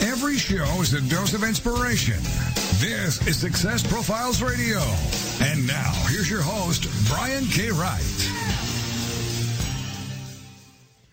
[0.00, 2.18] Every show is a dose of inspiration.
[2.78, 4.78] This is Success Profiles Radio.
[5.40, 7.70] And now, here's your host, Brian K.
[7.70, 8.02] Wright.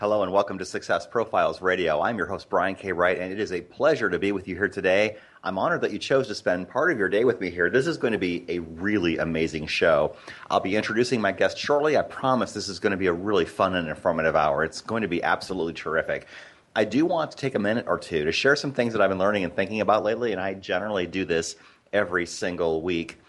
[0.01, 2.01] Hello and welcome to Success Profiles Radio.
[2.01, 2.91] I'm your host, Brian K.
[2.91, 5.15] Wright, and it is a pleasure to be with you here today.
[5.45, 7.69] I'm honored that you chose to spend part of your day with me here.
[7.69, 10.17] This is going to be a really amazing show.
[10.49, 11.95] I'll be introducing my guest shortly.
[11.95, 14.65] I promise this is going to be a really fun and informative hour.
[14.65, 16.27] It's going to be absolutely terrific.
[16.75, 19.09] I do want to take a minute or two to share some things that I've
[19.09, 21.55] been learning and thinking about lately, and I generally do this
[21.91, 23.19] every single week.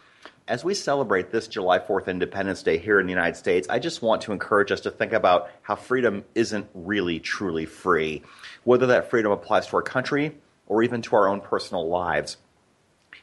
[0.49, 4.01] As we celebrate this July 4th Independence Day here in the United States, I just
[4.01, 8.23] want to encourage us to think about how freedom isn't really truly free,
[8.65, 12.39] whether that freedom applies to our country or even to our own personal lives.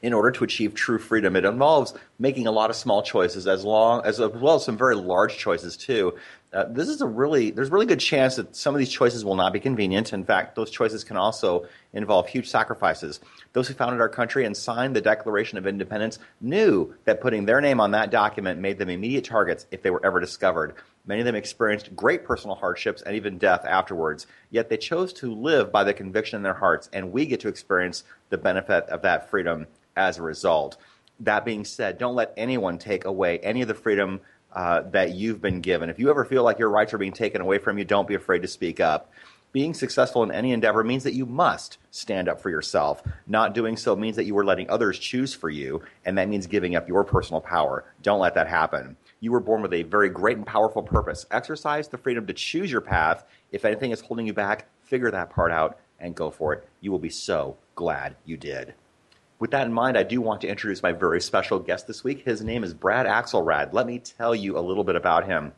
[0.04, 3.64] In order to achieve true freedom, it involves making a lot of small choices as
[3.64, 6.16] long as, as well as some very large choices too
[6.54, 9.36] uh, this is a really there's really good chance that some of these choices will
[9.36, 10.12] not be convenient.
[10.12, 13.22] In fact, those choices can also involve huge sacrifices.
[13.54, 17.62] Those who founded our country and signed the Declaration of Independence knew that putting their
[17.62, 20.76] name on that document made them immediate targets if they were ever discovered.
[21.06, 24.28] Many of them experienced great personal hardships and even death afterwards.
[24.50, 27.48] Yet they chose to live by the conviction in their hearts, and we get to
[27.48, 30.78] experience the benefit of that freedom as a result.
[31.22, 34.20] That being said, don't let anyone take away any of the freedom
[34.54, 35.90] uh, that you've been given.
[35.90, 38.16] If you ever feel like your rights are being taken away from you, don't be
[38.16, 39.12] afraid to speak up.
[39.54, 43.04] Being successful in any endeavor means that you must stand up for yourself.
[43.28, 46.48] Not doing so means that you are letting others choose for you, and that means
[46.48, 47.84] giving up your personal power.
[48.02, 48.96] Don't let that happen.
[49.20, 51.26] You were born with a very great and powerful purpose.
[51.32, 53.26] Exercise the freedom to choose your path.
[53.52, 56.68] If anything is holding you back, figure that part out and go for it.
[56.80, 58.74] You will be so glad you did.
[59.42, 62.24] With that in mind, I do want to introduce my very special guest this week.
[62.24, 63.74] His name is Brad Axelrad.
[63.74, 65.54] Let me tell you a little bit about him.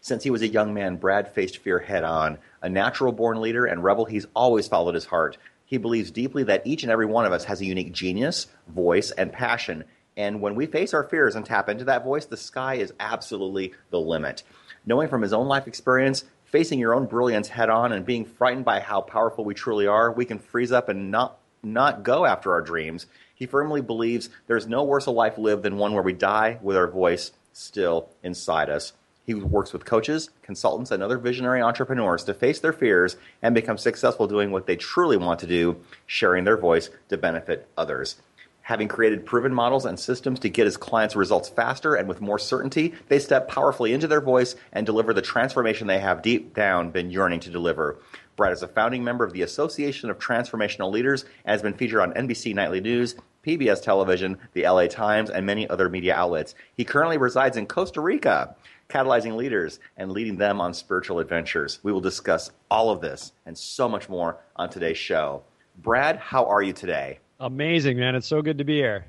[0.00, 2.38] Since he was a young man, Brad faced fear head on.
[2.62, 5.36] A natural born leader and rebel, he's always followed his heart.
[5.66, 9.10] He believes deeply that each and every one of us has a unique genius, voice,
[9.10, 9.84] and passion.
[10.16, 13.74] And when we face our fears and tap into that voice, the sky is absolutely
[13.90, 14.42] the limit.
[14.86, 18.64] Knowing from his own life experience, facing your own brilliance head on, and being frightened
[18.64, 22.52] by how powerful we truly are, we can freeze up and not not go after
[22.52, 23.06] our dreams.
[23.34, 26.76] He firmly believes there's no worse a life lived than one where we die with
[26.76, 28.92] our voice still inside us.
[29.26, 33.78] He works with coaches, consultants, and other visionary entrepreneurs to face their fears and become
[33.78, 35.76] successful doing what they truly want to do,
[36.06, 38.16] sharing their voice to benefit others.
[38.62, 42.38] Having created proven models and systems to get his clients results faster and with more
[42.38, 46.90] certainty, they step powerfully into their voice and deliver the transformation they have deep down
[46.90, 47.98] been yearning to deliver.
[48.40, 52.00] Brad is a founding member of the Association of Transformational Leaders and has been featured
[52.00, 53.14] on NBC Nightly News,
[53.46, 56.54] PBS Television, the LA Times, and many other media outlets.
[56.74, 58.56] He currently resides in Costa Rica,
[58.88, 61.80] catalyzing leaders and leading them on spiritual adventures.
[61.82, 65.42] We will discuss all of this and so much more on today's show.
[65.76, 67.18] Brad, how are you today?
[67.40, 68.14] Amazing, man.
[68.14, 69.04] It's so good to be here.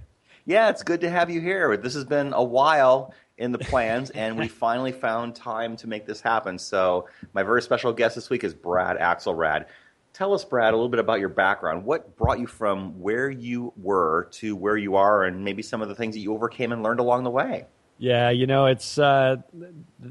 [0.45, 1.77] Yeah, it's good to have you here.
[1.77, 6.05] This has been a while in the plans, and we finally found time to make
[6.05, 6.57] this happen.
[6.57, 9.65] So, my very special guest this week is Brad Axelrad.
[10.13, 11.85] Tell us, Brad, a little bit about your background.
[11.85, 15.89] What brought you from where you were to where you are, and maybe some of
[15.89, 17.65] the things that you overcame and learned along the way?
[17.97, 19.37] Yeah, you know, it's uh,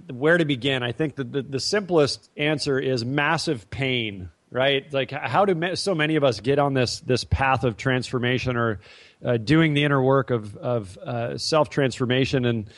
[0.09, 0.85] where to begin.
[0.85, 4.93] I think the, the, the simplest answer is massive pain, right?
[4.93, 8.81] Like, how do so many of us get on this this path of transformation or
[9.25, 12.71] uh, doing the inner work of of uh, self transformation and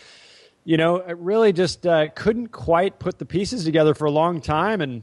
[0.64, 4.40] you know, I really just uh, couldn't quite put the pieces together for a long
[4.40, 5.02] time, and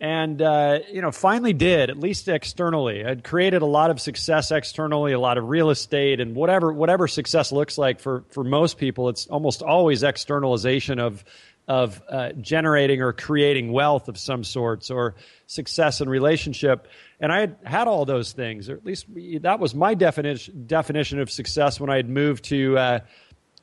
[0.00, 3.04] and uh, you know, finally did at least externally.
[3.04, 7.08] I'd created a lot of success externally, a lot of real estate, and whatever whatever
[7.08, 11.24] success looks like for for most people, it's almost always externalization of
[11.72, 15.14] of uh, generating or creating wealth of some sorts or
[15.46, 16.86] success in relationship.
[17.18, 19.06] And I had had all those things, or at least
[19.40, 22.98] that was my definition definition of success when I had moved to uh,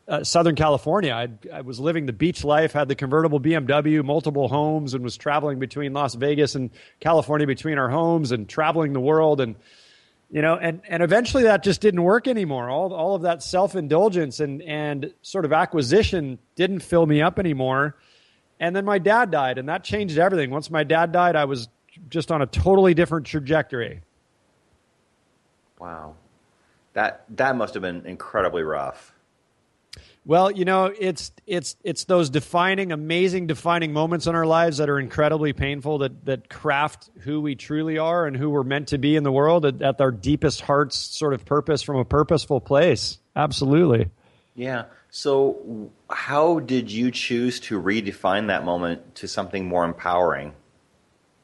[0.08, 1.14] uh, Southern California.
[1.14, 5.16] I'd, I was living the beach life, had the convertible BMW, multiple homes, and was
[5.16, 9.40] traveling between Las Vegas and California between our homes and traveling the world.
[9.40, 9.56] And,
[10.32, 12.70] you know, and, and eventually that just didn't work anymore.
[12.70, 17.40] All, all of that self indulgence and, and sort of acquisition didn't fill me up
[17.40, 17.96] anymore.
[18.60, 20.52] And then my dad died, and that changed everything.
[20.52, 21.70] Once my dad died, I was
[22.10, 24.02] just on a totally different trajectory.
[25.80, 26.16] Wow,
[26.94, 29.14] that that must have been incredibly rough.
[30.30, 34.88] Well, you know, it's it's it's those defining, amazing defining moments in our lives that
[34.88, 39.00] are incredibly painful that that craft who we truly are and who we're meant to
[39.00, 42.62] be in the world at, at our deepest heart's sort of purpose from a purposeful
[42.62, 43.18] place.
[43.36, 44.12] Absolutely.
[44.54, 44.84] Yeah.
[45.10, 50.54] So, how did you choose to redefine that moment to something more empowering?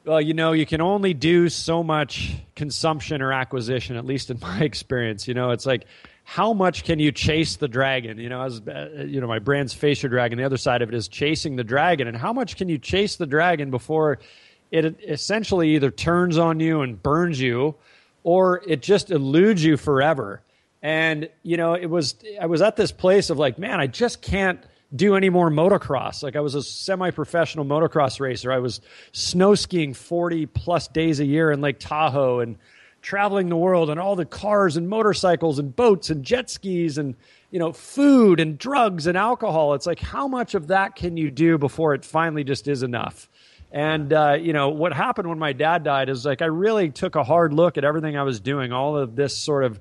[0.05, 4.39] Well, you know, you can only do so much consumption or acquisition, at least in
[4.43, 5.27] my experience.
[5.27, 5.87] You know, it's like
[6.27, 8.17] how much can you chase the dragon?
[8.17, 10.39] You know, as uh, you know, my brand's Face Your Dragon.
[10.39, 13.15] The other side of it is chasing the dragon, and how much can you chase
[13.15, 14.17] the dragon before
[14.71, 17.75] it essentially either turns on you and burns you,
[18.23, 20.41] or it just eludes you forever?
[20.81, 24.23] And you know, it was I was at this place of like, man, I just
[24.23, 24.59] can't
[24.95, 26.23] do any more motocross.
[26.23, 28.51] Like I was a semi-professional motocross racer.
[28.51, 28.81] I was
[29.11, 32.57] snow skiing 40 plus days a year in Lake Tahoe and
[33.05, 37.13] traveling the world and all the cars and motorcycles and boats and jet skis and
[37.51, 39.75] you know food and drugs and alcohol.
[39.75, 43.29] It's like how much of that can you do before it finally just is enough?
[43.71, 47.15] And uh, you know what happened when my dad died is like i really took
[47.15, 49.79] a hard look at everything i was doing all of this sort of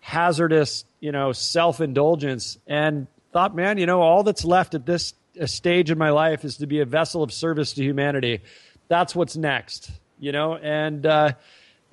[0.00, 5.12] hazardous you know self-indulgence and thought man you know all that's left at this
[5.44, 8.40] stage in my life is to be a vessel of service to humanity.
[8.88, 10.56] That's what's next you know?
[10.56, 11.32] And uh,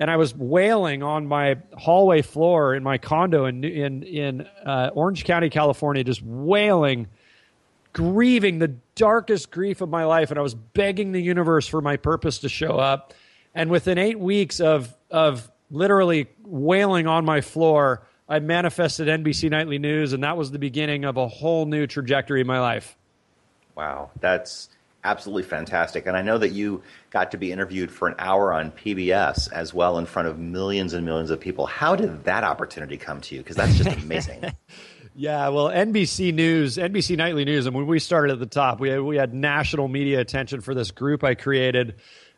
[0.02, 4.90] and I was wailing on my hallway floor in my condo in in in uh,
[4.96, 7.06] Orange County, California, just wailing,
[7.94, 11.98] grieving the darkest grief of my life, and I was begging the universe for my
[11.98, 13.14] purpose to show up.
[13.54, 19.78] And within eight weeks of of literally wailing on my floor, I manifested NBC Nightly
[19.78, 22.98] News, and that was the beginning of a whole new trajectory in my life.
[23.76, 24.70] Wow, that's
[25.04, 26.06] absolutely fantastic.
[26.06, 29.74] And I know that you got to be interviewed for an hour on PBS as
[29.74, 31.66] well in front of millions and millions of people.
[31.66, 33.42] How did that opportunity come to you?
[33.42, 34.46] Because that's just amazing.
[35.16, 38.90] yeah, well, NBC News, NBC Nightly News, and when we started at the top, we
[38.90, 41.96] had, we had national media attention for this group I created,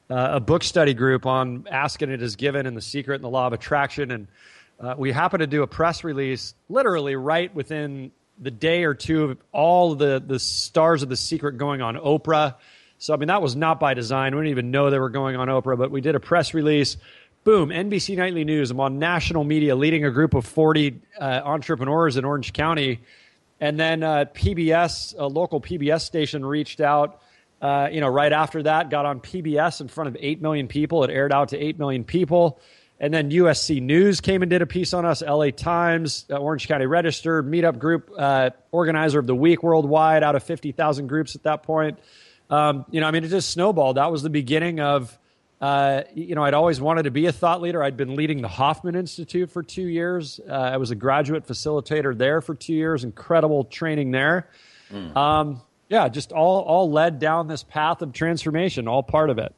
[0.09, 3.23] uh, a book study group on Ask and It Is Given and the Secret and
[3.23, 4.11] the Law of Attraction.
[4.11, 4.27] And
[4.79, 9.25] uh, we happened to do a press release literally right within the day or two
[9.25, 12.55] of all the the stars of the secret going on Oprah.
[12.97, 14.35] So I mean that was not by design.
[14.35, 16.97] We didn't even know they were going on Oprah, but we did a press release.
[17.43, 17.69] Boom!
[17.69, 18.71] NBC Nightly News.
[18.71, 23.01] I'm on national media, leading a group of 40 uh, entrepreneurs in Orange County,
[23.59, 27.21] and then uh, PBS, a local PBS station, reached out.
[27.61, 31.03] Uh, you know, right after that, got on PBS in front of eight million people.
[31.03, 32.59] It aired out to eight million people.
[32.99, 36.67] And then USC News came and did a piece on us, LA Times, uh, Orange
[36.67, 41.43] County Register, Meetup Group, uh, organizer of the week worldwide out of 50,000 groups at
[41.43, 41.99] that point.
[42.49, 43.97] Um, you know, I mean, it just snowballed.
[43.97, 45.17] That was the beginning of,
[45.59, 47.83] uh, you know, I'd always wanted to be a thought leader.
[47.83, 50.39] I'd been leading the Hoffman Institute for two years.
[50.47, 54.49] Uh, I was a graduate facilitator there for two years, incredible training there.
[54.91, 55.15] Mm.
[55.15, 59.53] Um, yeah, just all, all led down this path of transformation, all part of it.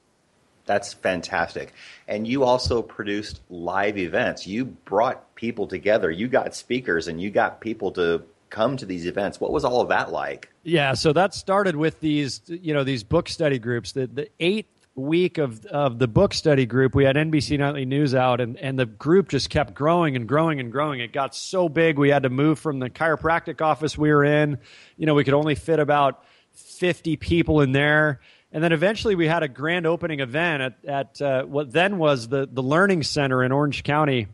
[0.66, 1.74] That's fantastic.
[2.08, 4.48] And you also produced live events.
[4.48, 6.10] You brought people together.
[6.10, 9.40] You got speakers and you got people to come to these events.
[9.40, 10.50] What was all of that like?
[10.64, 13.92] Yeah, so that started with these, you know, these book study groups.
[13.92, 18.16] The the eighth week of of the book study group, we had NBC Nightly News
[18.16, 21.02] out, and and the group just kept growing and growing and growing.
[21.02, 24.58] It got so big, we had to move from the chiropractic office we were in.
[24.98, 28.22] You know, we could only fit about fifty people in there
[28.56, 32.30] and then eventually we had a grand opening event at, at uh, what then was
[32.30, 34.28] the, the Learning Center in Orange County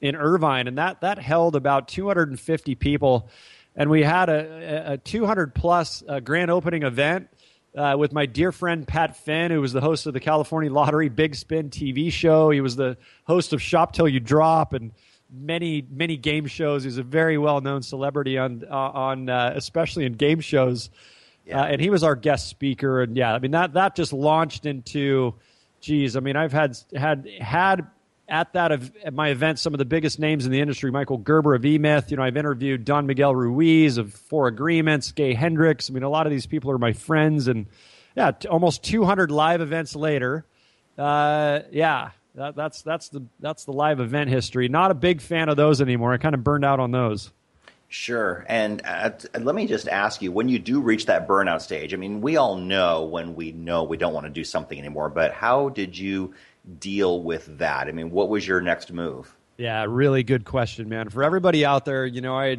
[0.00, 0.68] in Irvine.
[0.68, 3.28] And that, that held about 250 people.
[3.74, 7.28] And we had a, a 200 plus uh, grand opening event
[7.76, 11.08] uh, with my dear friend Pat Finn, who was the host of the California Lottery
[11.08, 12.50] Big Spin TV show.
[12.50, 14.92] He was the host of Shop Till You Drop and
[15.28, 16.84] many many game shows.
[16.84, 20.88] He's a very well known celebrity on uh, on uh, especially in game shows.
[21.46, 21.62] Yeah.
[21.62, 24.66] Uh, and he was our guest speaker, and yeah, I mean that that just launched
[24.66, 25.34] into,
[25.80, 27.86] geez, I mean I've had had had
[28.28, 30.90] at that at my event some of the biggest names in the industry.
[30.90, 35.34] Michael Gerber of eMyth, you know, I've interviewed Don Miguel Ruiz of Four Agreements, Gay
[35.34, 35.88] Hendricks.
[35.88, 37.66] I mean, a lot of these people are my friends, and
[38.16, 40.46] yeah, t- almost 200 live events later,
[40.98, 44.68] uh, yeah, that, that's that's the that's the live event history.
[44.68, 46.12] Not a big fan of those anymore.
[46.12, 47.30] I kind of burned out on those.
[47.88, 48.44] Sure.
[48.48, 51.96] And uh, let me just ask you when you do reach that burnout stage, I
[51.96, 55.32] mean, we all know when we know we don't want to do something anymore, but
[55.32, 56.34] how did you
[56.80, 57.86] deal with that?
[57.86, 59.36] I mean, what was your next move?
[59.56, 61.08] Yeah, really good question, man.
[61.08, 62.58] For everybody out there, you know, I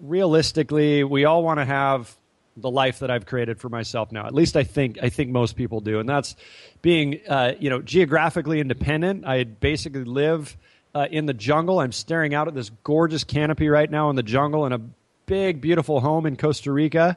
[0.00, 2.14] realistically, we all want to have
[2.56, 4.26] the life that I've created for myself now.
[4.26, 6.36] At least I think I think most people do, and that's
[6.82, 9.26] being, uh, you know, geographically independent.
[9.26, 10.56] I basically live
[10.94, 11.80] uh, in the jungle.
[11.80, 14.80] I'm staring out at this gorgeous canopy right now in the jungle in a
[15.26, 17.16] big, beautiful home in Costa Rica.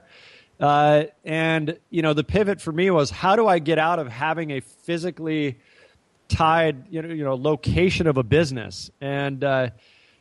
[0.59, 4.07] Uh, and you know, the pivot for me was how do I get out of
[4.07, 5.57] having a physically
[6.27, 8.91] tied, you know, you know, location of a business?
[9.01, 9.69] And uh,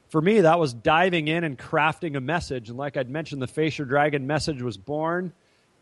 [0.08, 2.70] for me, that was diving in and crafting a message.
[2.70, 5.32] And like I'd mentioned, the Face Dragon message was born.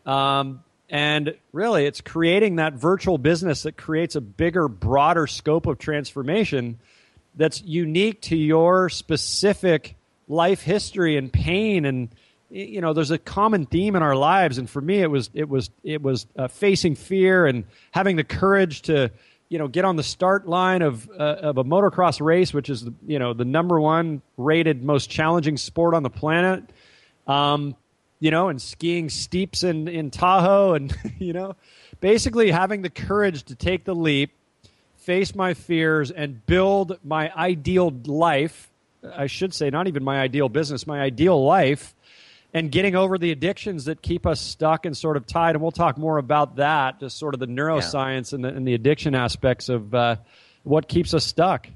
[0.05, 5.77] Um, and really, it's creating that virtual business that creates a bigger, broader scope of
[5.77, 6.79] transformation
[7.39, 9.95] that's unique to your specific
[10.27, 11.85] life history and pain.
[11.85, 12.09] And
[12.49, 14.57] you know there's a common theme in our lives.
[14.57, 18.23] And for me it was it was it was uh, facing fear and having the
[18.23, 19.09] courage to
[19.47, 22.87] you know get on the start line of uh, of a motocross race which is
[23.07, 26.63] you know the number one rated most challenging sport on the planet.
[27.25, 27.75] Um,
[28.19, 31.55] you know and skiing steeps in in Tahoe and you know
[32.01, 34.31] basically having the courage to take the leap
[35.09, 38.69] face my fears and build my ideal life
[39.15, 41.95] I should say not even my ideal business my ideal life
[42.53, 45.55] and getting over the addictions that keep us stuck and sort of tied.
[45.55, 48.35] And we'll talk more about that, just sort of the neuroscience yeah.
[48.35, 50.15] and, the, and the addiction aspects of uh,
[50.63, 51.67] what keeps us stuck.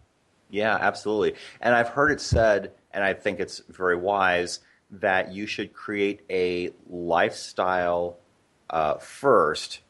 [0.49, 1.35] Yeah, absolutely.
[1.61, 4.59] And I've heard it said, and I think it's very wise,
[4.91, 8.17] that you should create a lifestyle
[8.69, 9.81] uh, first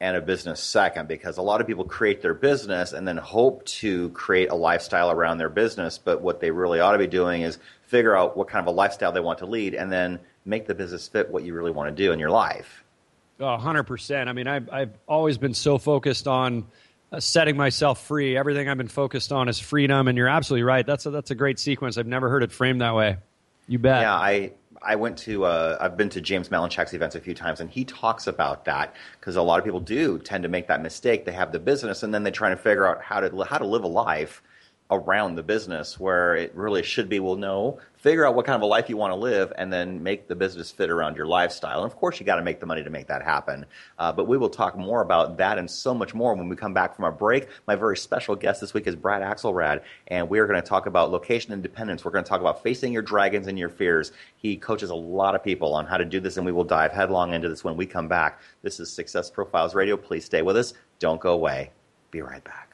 [0.00, 3.64] and a business second because a lot of people create their business and then hope
[3.66, 7.42] to create a lifestyle around their business but what they really ought to be doing
[7.42, 10.66] is figure out what kind of a lifestyle they want to lead and then make
[10.66, 12.82] the business fit what you really want to do in your life.
[13.38, 16.66] Oh, 100% i mean I've, I've always been so focused on
[17.12, 18.36] uh, setting myself free.
[18.36, 20.86] Everything i've been focused on is freedom and you're absolutely right.
[20.86, 21.98] That's a, that's a great sequence.
[21.98, 23.18] I've never heard it framed that way.
[23.68, 24.02] You bet.
[24.02, 27.60] Yeah i I went to uh, I've been to James Malinchak's events a few times,
[27.60, 30.82] and he talks about that because a lot of people do tend to make that
[30.82, 31.24] mistake.
[31.24, 33.66] They have the business, and then they try to figure out how to how to
[33.66, 34.42] live a life
[34.90, 38.62] around the business where it really should be well no figure out what kind of
[38.62, 41.82] a life you want to live and then make the business fit around your lifestyle.
[41.82, 43.66] And of course you got to make the money to make that happen.
[43.98, 46.72] Uh, but we will talk more about that and so much more when we come
[46.72, 47.48] back from our break.
[47.66, 50.86] My very special guest this week is brad axelrad and we are going to talk
[50.86, 54.12] about location independence we're going to talk about facing your dragons and your fears.
[54.36, 56.92] He coaches a lot of people on how to do this and we will dive
[56.92, 58.40] headlong into this when we come back.
[58.62, 59.98] This is success profiles radio.
[59.98, 60.72] Please stay with us.
[60.98, 61.70] Don't go away.
[62.10, 62.69] Be right back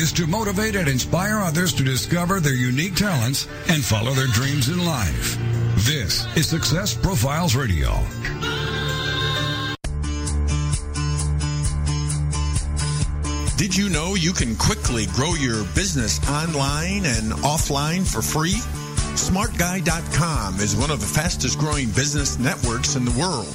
[0.00, 4.70] is to motivate and inspire others to discover their unique talents and follow their dreams
[4.70, 5.36] in life.
[5.84, 7.90] This is Success Profiles Radio.
[13.58, 18.56] Did you know you can quickly grow your business online and offline for free?
[19.20, 23.54] SmartGuy.com is one of the fastest growing business networks in the world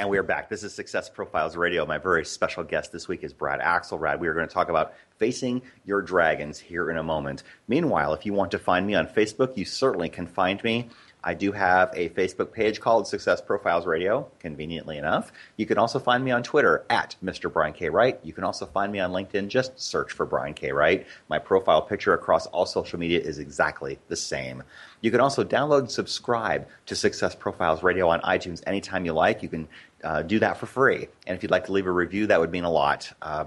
[0.00, 0.48] And we are back.
[0.48, 1.84] This is Success Profiles Radio.
[1.84, 4.18] My very special guest this week is Brad Axelrad.
[4.18, 7.42] We are going to talk about facing your dragons here in a moment.
[7.68, 10.88] Meanwhile, if you want to find me on Facebook, you certainly can find me.
[11.22, 15.32] I do have a Facebook page called Success Profiles Radio, conveniently enough.
[15.58, 17.52] You can also find me on Twitter at Mr.
[17.52, 17.90] Brian K.
[17.90, 18.18] Wright.
[18.22, 19.48] You can also find me on LinkedIn.
[19.48, 20.72] Just search for Brian K.
[20.72, 21.06] Wright.
[21.28, 24.62] My profile picture across all social media is exactly the same.
[25.02, 29.42] You can also download and subscribe to Success Profiles Radio on iTunes anytime you like.
[29.42, 29.68] You can
[30.02, 31.08] uh, do that for free.
[31.26, 33.12] And if you'd like to leave a review, that would mean a lot.
[33.20, 33.46] Uh,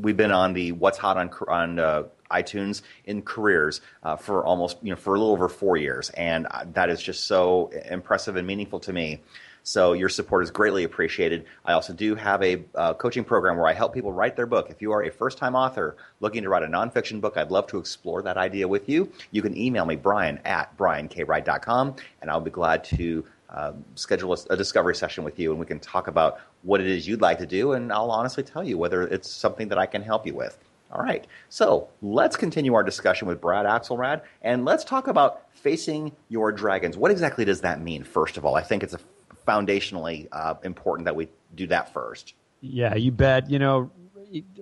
[0.00, 4.78] we've been on the What's Hot on, on uh, iTunes in careers uh, for almost,
[4.82, 6.10] you know, for a little over four years.
[6.10, 9.20] And uh, that is just so impressive and meaningful to me.
[9.64, 11.44] So your support is greatly appreciated.
[11.64, 14.70] I also do have a uh, coaching program where I help people write their book.
[14.70, 17.78] If you are a first-time author looking to write a nonfiction book, I'd love to
[17.78, 19.12] explore that idea with you.
[19.30, 24.54] You can email me, brian at briankwright.com, and I'll be glad to uh, schedule a,
[24.54, 27.38] a, discovery session with you and we can talk about what it is you'd like
[27.38, 30.34] to do and I'll honestly tell you whether it's something that I can help you
[30.34, 30.58] with.
[30.90, 36.12] All right, so let's continue our discussion with Brad Axelrad and let's talk about facing
[36.28, 36.96] your dragons.
[36.96, 38.56] What exactly does that mean, first of all?
[38.56, 39.00] I think it's a
[39.46, 42.34] foundationally uh, important that we do that first.
[42.60, 43.50] Yeah, you bet.
[43.50, 43.90] You know,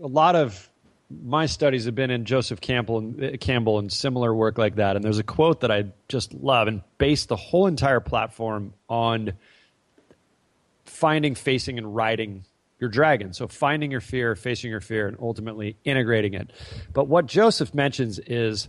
[0.02, 0.69] a lot of
[1.10, 4.96] my studies have been in Joseph Campbell and uh, Campbell and similar work like that.
[4.96, 9.32] And there's a quote that I just love and based the whole entire platform on
[10.84, 12.44] finding, facing, and riding
[12.78, 13.32] your dragon.
[13.32, 16.52] So finding your fear, facing your fear, and ultimately integrating it.
[16.92, 18.68] But what Joseph mentions is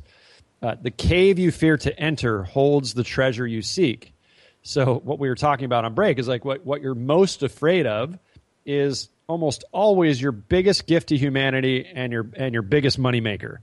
[0.61, 4.13] uh, the cave you fear to enter holds the treasure you seek.
[4.63, 7.87] So what we were talking about on break is like what, what you're most afraid
[7.87, 8.17] of
[8.65, 13.59] is almost always your biggest gift to humanity and your and your biggest moneymaker.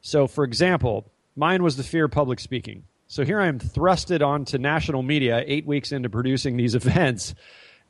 [0.00, 2.84] So for example, mine was the fear of public speaking.
[3.08, 7.34] So here I am thrusted onto national media eight weeks into producing these events,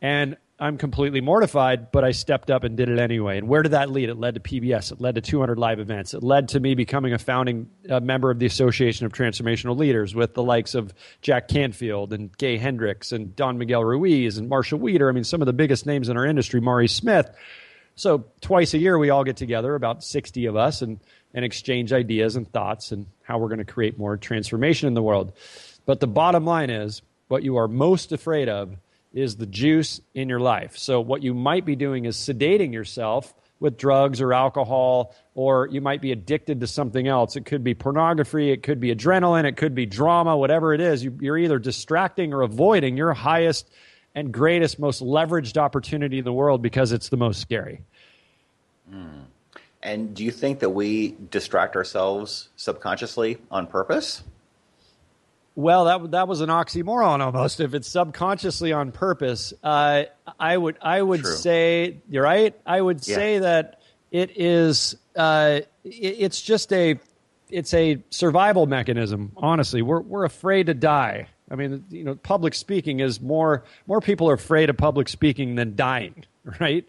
[0.01, 3.38] and I'm completely mortified, but I stepped up and did it anyway.
[3.38, 4.09] And where did that lead?
[4.09, 4.90] It led to PBS.
[4.90, 6.14] It led to 200 live events.
[6.14, 10.16] It led to me becoming a founding uh, member of the Association of Transformational Leaders
[10.16, 10.92] with the likes of
[11.23, 15.09] Jack Canfield and Gay Hendricks and Don Miguel Ruiz and Marshall Wieder.
[15.09, 17.31] I mean, some of the biggest names in our industry, Maury Smith.
[17.94, 20.99] So twice a year, we all get together, about 60 of us, and,
[21.35, 25.03] and exchange ideas and thoughts and how we're going to create more transformation in the
[25.03, 25.33] world.
[25.87, 28.77] But the bottom line is what you are most afraid of–
[29.12, 30.77] is the juice in your life.
[30.77, 35.81] So, what you might be doing is sedating yourself with drugs or alcohol, or you
[35.81, 37.37] might be addicted to something else.
[37.37, 41.03] It could be pornography, it could be adrenaline, it could be drama, whatever it is.
[41.03, 43.71] You, are either distracting or avoiding your highest
[44.14, 47.83] and greatest, most leveraged opportunity in the world because it's the most scary.
[48.92, 49.25] Mm.
[49.83, 54.23] And do you think that we distract ourselves subconsciously on purpose?
[55.59, 57.59] Well, that that was an oxymoron almost.
[57.59, 60.05] If it's subconsciously on purpose, uh,
[60.38, 61.35] I would I would True.
[61.35, 62.55] say you're right.
[62.64, 63.14] I would yeah.
[63.16, 63.81] say that
[64.12, 67.01] it is uh, it, it's just a
[67.51, 69.33] it's a survival mechanism.
[69.37, 71.27] Honestly, we're we're afraid to die.
[71.51, 75.57] I mean, you know, public speaking is more more people are afraid of public speaking
[75.57, 76.25] than dying,
[76.61, 76.88] right?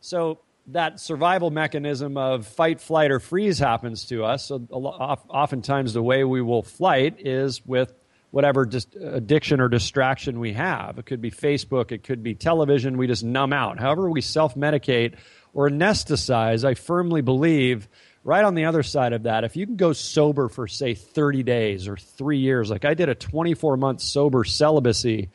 [0.00, 4.46] So that survival mechanism of fight, flight, or freeze happens to us.
[4.46, 7.92] So, oftentimes, the way we will fight is with
[8.30, 10.98] whatever just addiction or distraction we have.
[10.98, 12.98] It could be Facebook, it could be television.
[12.98, 13.78] We just numb out.
[13.78, 15.14] However, we self medicate
[15.54, 17.88] or anesthetize, I firmly believe,
[18.24, 21.44] right on the other side of that, if you can go sober for, say, 30
[21.44, 25.30] days or three years, like I did a 24 month sober celibacy.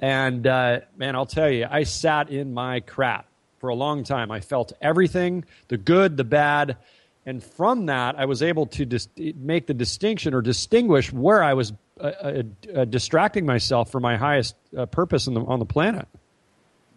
[0.00, 3.26] And uh, man, I'll tell you, I sat in my crap
[3.58, 4.30] for a long time.
[4.30, 6.76] I felt everything the good, the bad.
[7.24, 11.54] And from that, I was able to dis- make the distinction or distinguish where I
[11.54, 12.42] was uh,
[12.74, 16.06] uh, distracting myself from my highest uh, purpose the, on the planet.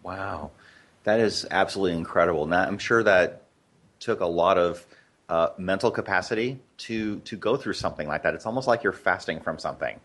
[0.02, 0.50] Wow,
[1.04, 2.46] that is absolutely incredible.
[2.46, 3.42] Now, I'm sure that
[3.98, 4.84] took a lot of
[5.28, 8.34] uh, mental capacity to to go through something like that.
[8.34, 9.98] It's almost like you're fasting from something.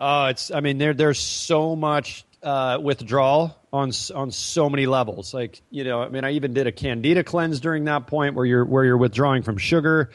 [0.00, 0.50] Oh, it's.
[0.50, 5.32] I mean, there there's so much uh, withdrawal on on so many levels.
[5.32, 8.44] Like you know, I mean, I even did a candida cleanse during that point where
[8.44, 10.10] you're where you're withdrawing from sugar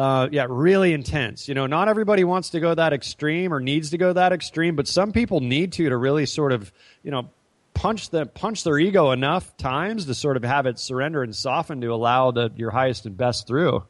[0.00, 1.46] uh, yeah, really intense.
[1.46, 4.74] You know, not everybody wants to go that extreme or needs to go that extreme,
[4.74, 7.28] but some people need to to really sort of, you know,
[7.74, 11.82] punch the punch their ego enough times to sort of have it surrender and soften
[11.82, 13.84] to allow the your highest and best through.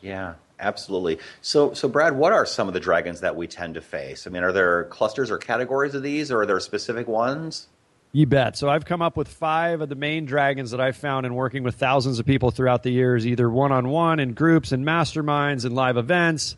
[0.00, 1.20] Yeah, absolutely.
[1.42, 4.26] So, so Brad, what are some of the dragons that we tend to face?
[4.26, 7.68] I mean, are there clusters or categories of these, or are there specific ones?
[8.14, 8.58] You bet.
[8.58, 11.62] So I've come up with five of the main dragons that I've found in working
[11.62, 15.64] with thousands of people throughout the years, either one on one, in groups, and masterminds,
[15.64, 16.56] and live events.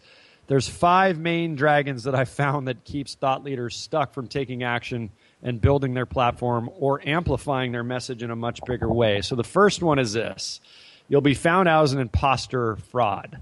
[0.49, 5.11] there's five main dragons that I found that keeps thought leaders stuck from taking action
[5.43, 9.23] and building their platform or amplifying their message in a much bigger way.
[9.23, 10.61] So the first one is this
[11.09, 13.41] you'll be found out as an imposter fraud.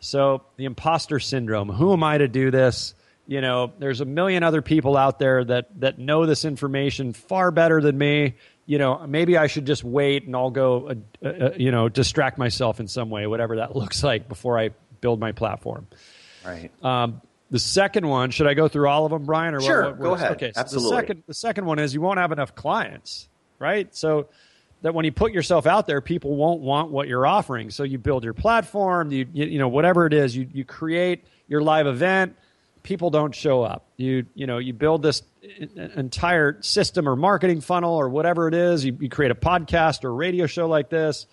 [0.00, 2.94] So the imposter syndrome who am I to do this?
[3.26, 7.50] You know, there's a million other people out there that, that know this information far
[7.50, 8.34] better than me.
[8.66, 12.38] You know, maybe I should just wait and I'll go, uh, uh, you know, distract
[12.38, 15.86] myself in some way, whatever that looks like before I build my platform.
[16.44, 16.70] Right.
[16.84, 19.54] Um, the second one, should I go through all of them, Brian?
[19.54, 20.32] Or sure, what, what, go ahead.
[20.32, 20.90] Okay, so Absolutely.
[20.90, 23.94] the second, the second one is you won't have enough clients, right?
[23.94, 24.28] So
[24.84, 27.70] that when you put yourself out there, people won't want what you're offering.
[27.70, 31.24] So you build your platform, you you, you know whatever it is, you you create
[31.48, 32.36] your live event.
[32.84, 33.88] People don't show up.
[33.96, 35.22] You you know you build this
[35.96, 38.84] entire system or marketing funnel or whatever it is.
[38.84, 41.26] You, you create a podcast or radio show like this,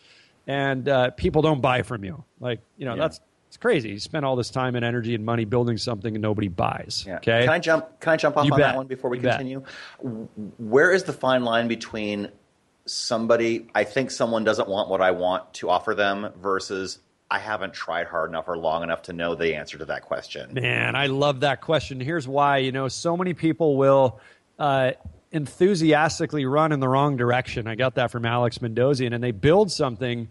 [0.48, 2.24] and uh, people don't buy from you.
[2.40, 3.02] Like you know yeah.
[3.02, 3.20] that's
[3.52, 3.90] it's crazy.
[3.90, 7.04] You spend all this time and energy and money building something and nobody buys.
[7.06, 7.18] Yeah.
[7.18, 7.42] Okay.
[7.42, 8.00] Can I jump?
[8.00, 8.70] Can I jump off you on bet.
[8.70, 9.60] that one before we you continue?
[9.60, 10.10] Bet.
[10.58, 12.30] Where is the fine line between
[12.86, 13.68] somebody?
[13.76, 17.00] I think someone doesn't want what I want to offer them versus
[17.32, 20.54] I haven't tried hard enough or long enough to know the answer to that question.
[20.54, 22.00] Man, I love that question.
[22.00, 22.58] Here's why.
[22.58, 24.20] You know, so many people will.
[24.60, 24.92] Uh,
[25.32, 27.66] enthusiastically run in the wrong direction.
[27.66, 30.28] I got that from Alex Mandossian, and they build something,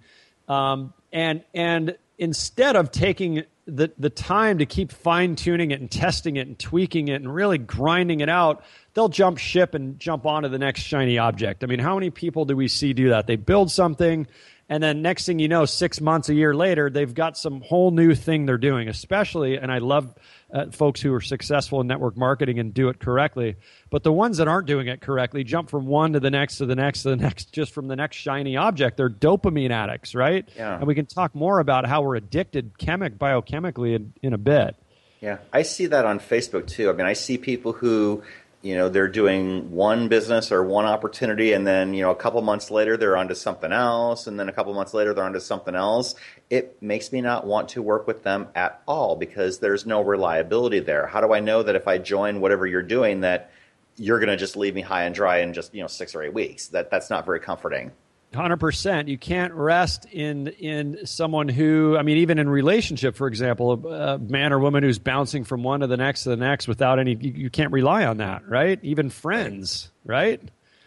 [0.47, 5.91] um, and and instead of taking the, the time to keep fine tuning it and
[5.91, 8.63] testing it and tweaking it and really grinding it out,
[8.95, 11.65] they'll jump ship and jump onto the next shiny object.
[11.65, 13.27] I mean, how many people do we see do that?
[13.27, 14.27] They build something,
[14.71, 17.91] and then next thing you know, six months, a year later, they've got some whole
[17.91, 20.15] new thing they're doing, especially, and I love
[20.55, 23.57] uh, folks who are successful in network marketing and do it correctly.
[23.91, 26.67] But the ones that aren't doing it correctly jump from one to the next to
[26.67, 28.97] the next to the next, just from the next shiny object.
[28.97, 30.49] They're dopamine addicts, right?
[30.57, 30.77] Yeah.
[30.77, 34.77] And we can talk more about how we're addicted chemic biochemically in, in a bit.
[35.21, 36.91] Yeah, I see that on Facebook too.
[36.91, 38.23] I mean, I see people who
[38.63, 42.43] you know they're doing one business or one opportunity and then you know a couple
[42.43, 45.75] months later they're onto something else and then a couple months later they're onto something
[45.75, 46.15] else.
[46.51, 50.81] It makes me not want to work with them at all because there's no reliability
[50.81, 51.07] there.
[51.07, 53.51] How do i know that if i join whatever you're doing that
[53.97, 56.23] you're going to just leave me high and dry in just you know 6 or
[56.23, 56.69] 8 weeks?
[56.69, 57.93] That that's not very comforting
[58.33, 59.09] Hundred percent.
[59.09, 64.15] You can't rest in in someone who, I mean, even in relationship, for example, a,
[64.15, 67.01] a, man or woman who's bouncing from one to the next to the next without
[67.01, 67.17] any.
[67.17, 68.79] You, you can't rely on that, right?
[68.85, 70.41] Even friends, right?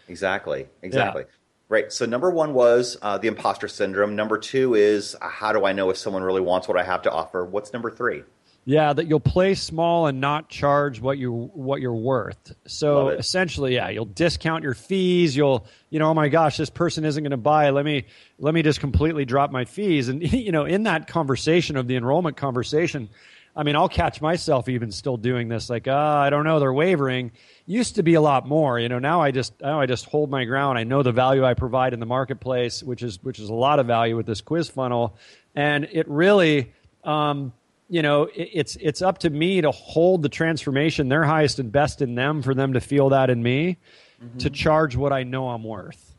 [0.08, 0.66] Exactly.
[0.82, 1.22] Exactly.
[1.22, 1.34] Yeah.
[1.68, 1.92] Right.
[1.92, 4.16] So number one was uh, the imposter syndrome.
[4.16, 7.02] Number two is uh, how do I know if someone really wants what I have
[7.02, 7.44] to offer?
[7.44, 8.22] What's number three?
[8.66, 12.54] Yeah, that you'll play small and not charge what you what you're worth.
[12.66, 15.36] So essentially, yeah, you'll discount your fees.
[15.36, 17.68] You'll, you know, oh my gosh, this person isn't going to buy.
[17.70, 18.06] Let me
[18.38, 20.08] let me just completely drop my fees.
[20.08, 23.10] And you know, in that conversation of the enrollment conversation,
[23.54, 25.68] I mean, I'll catch myself even still doing this.
[25.68, 27.32] Like, ah, oh, I don't know, they're wavering.
[27.66, 28.80] Used to be a lot more.
[28.80, 30.78] You know, now I just now I just hold my ground.
[30.78, 33.78] I know the value I provide in the marketplace, which is which is a lot
[33.78, 35.18] of value with this quiz funnel,
[35.54, 36.72] and it really.
[37.04, 37.52] Um,
[37.88, 42.00] you know, it's it's up to me to hold the transformation, their highest and best
[42.00, 43.76] in them, for them to feel that in me,
[44.22, 44.38] mm-hmm.
[44.38, 46.14] to charge what I know I'm worth.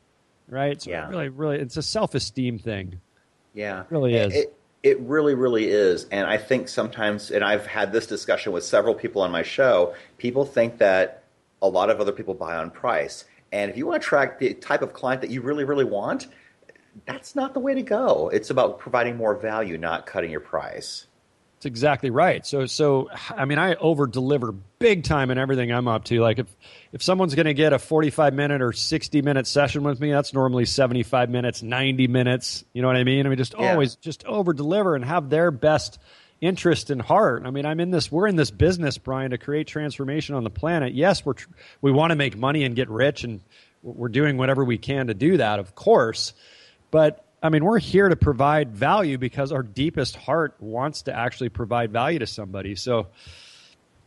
[0.47, 0.82] Right?
[0.82, 1.10] So yeah.
[1.10, 3.01] really, really, it's a self esteem thing.
[3.54, 4.36] Yeah, it really is.
[4.36, 6.06] It, it really, really is.
[6.12, 9.95] And I think sometimes, and I've had this discussion with several people on my show.
[10.19, 11.23] People think that
[11.62, 14.54] a lot of other people buy on price, and if you want to attract the
[14.54, 16.28] type of client that you really, really want,
[17.08, 18.30] that's not the way to go.
[18.30, 21.08] It's about providing more value, not cutting your price.
[21.56, 22.46] That's exactly right.
[22.46, 26.20] So, so I mean, I over deliver big time in everything I'm up to.
[26.20, 26.48] Like if
[26.91, 30.34] if someone's going to get a 45 minute or 60 minute session with me, that's
[30.34, 32.65] normally 75 minutes, 90 minutes.
[32.74, 33.26] You know what I mean?
[33.26, 33.72] I mean, just yeah.
[33.72, 35.98] always just over deliver and have their best
[36.41, 37.44] interest and heart.
[37.46, 38.12] I mean, I'm in this.
[38.12, 40.94] We're in this business, Brian, to create transformation on the planet.
[40.94, 41.36] Yes, we're
[41.82, 43.41] we want to make money and get rich, and
[43.82, 46.34] we're doing whatever we can to do that, of course.
[46.91, 51.50] But I mean, we're here to provide value because our deepest heart wants to actually
[51.50, 52.76] provide value to somebody.
[52.76, 53.08] So,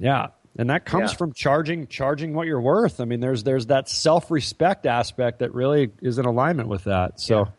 [0.00, 1.16] yeah, and that comes yeah.
[1.16, 3.00] from charging charging what you're worth.
[3.00, 7.20] I mean, there's there's that self respect aspect that really is in alignment with that.
[7.20, 7.38] So.
[7.38, 7.52] Yeah.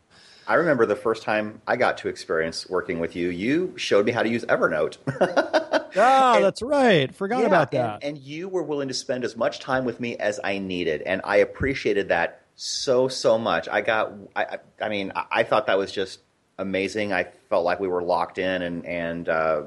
[0.48, 3.30] I remember the first time I got to experience working with you.
[3.30, 4.98] You showed me how to use Evernote.
[5.08, 7.13] oh, and, that's right.
[7.13, 8.00] Forgot yeah, about that.
[8.02, 11.04] And, and you were willing to spend as much time with me as I needed,
[11.04, 13.69] and I appreciated that so so much.
[13.69, 14.12] I got.
[14.36, 16.19] I, I mean, I thought that was just
[16.58, 17.13] amazing.
[17.13, 19.62] I felt like we were locked in, and and uh,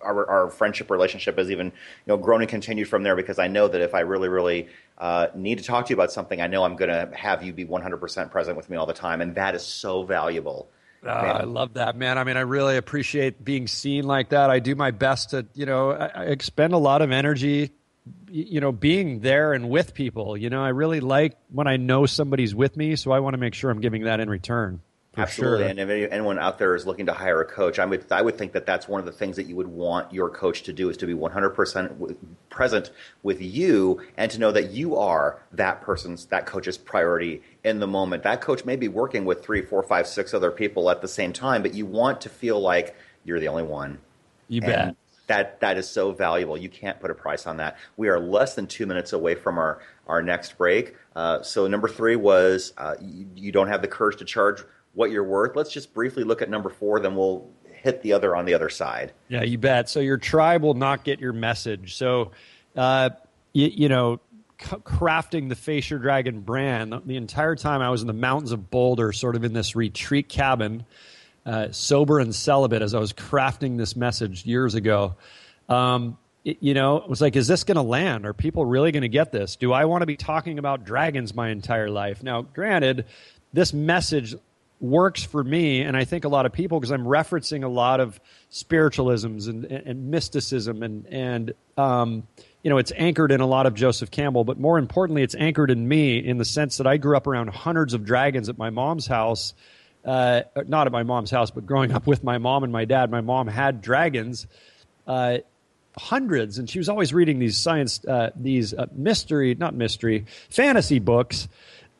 [0.00, 1.72] our, our friendship relationship has even you
[2.06, 3.14] know grown and continued from there.
[3.14, 6.12] Because I know that if I really really uh, need to talk to you about
[6.12, 8.94] something, I know I'm going to have you be 100% present with me all the
[8.94, 10.70] time, and that is so valuable.
[11.02, 12.18] Oh, I love that, man.
[12.18, 14.50] I mean, I really appreciate being seen like that.
[14.50, 17.72] I do my best to, you know, I, I expend a lot of energy,
[18.30, 20.36] you know, being there and with people.
[20.36, 23.38] You know, I really like when I know somebody's with me, so I want to
[23.38, 24.80] make sure I'm giving that in return.
[25.16, 25.68] Absolutely, sure.
[25.68, 28.38] and if anyone out there is looking to hire a coach, I would I would
[28.38, 30.88] think that that's one of the things that you would want your coach to do
[30.88, 32.16] is to be 100%
[32.48, 32.92] present
[33.24, 37.88] with you and to know that you are that person's that coach's priority in the
[37.88, 38.22] moment.
[38.22, 41.32] That coach may be working with three, four, five, six other people at the same
[41.32, 43.98] time, but you want to feel like you're the only one.
[44.46, 44.88] You bet.
[44.88, 44.96] And
[45.30, 46.56] that that is so valuable.
[46.56, 47.78] You can't put a price on that.
[47.96, 50.96] We are less than two minutes away from our our next break.
[51.14, 54.64] Uh, so number three was uh, you, you don't have the courage to charge
[54.94, 55.54] what you're worth.
[55.54, 58.68] Let's just briefly look at number four, then we'll hit the other on the other
[58.68, 59.12] side.
[59.28, 59.88] Yeah, you bet.
[59.88, 61.94] So your tribe will not get your message.
[61.94, 62.32] So,
[62.74, 63.10] uh,
[63.52, 64.18] you, you, know,
[64.58, 68.68] crafting the Face Your Dragon brand, the, entire time I was in the mountains of
[68.68, 70.84] Boulder, sort of in this retreat cabin,
[71.46, 75.14] uh, sober and celibate, as I was crafting this message years ago.
[75.68, 78.26] Um, it, you know, it was like, is this going to land?
[78.26, 79.56] Are people really going to get this?
[79.56, 82.22] Do I want to be talking about dragons my entire life?
[82.22, 83.06] Now, granted,
[83.52, 84.34] this message
[84.80, 88.00] works for me, and I think a lot of people, because I'm referencing a lot
[88.00, 88.18] of
[88.50, 92.26] spiritualisms and, and, and mysticism, and and um,
[92.62, 95.70] you know, it's anchored in a lot of Joseph Campbell, but more importantly, it's anchored
[95.70, 98.70] in me in the sense that I grew up around hundreds of dragons at my
[98.70, 99.54] mom's house.
[100.04, 103.10] Uh, not at my mom's house, but growing up with my mom and my dad,
[103.10, 104.46] my mom had dragons,
[105.06, 105.38] uh,
[105.96, 110.98] hundreds, and she was always reading these science, uh, these uh, mystery, not mystery, fantasy
[111.00, 111.48] books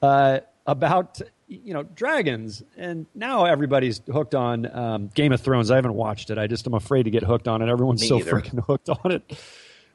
[0.02, 2.62] uh, about you know dragons.
[2.76, 5.70] And now everybody's hooked on um, game of thrones.
[5.70, 6.38] I haven't watched it.
[6.38, 7.68] I just am afraid to get hooked on it.
[7.68, 8.32] Everyone's Me so either.
[8.32, 9.38] freaking hooked on it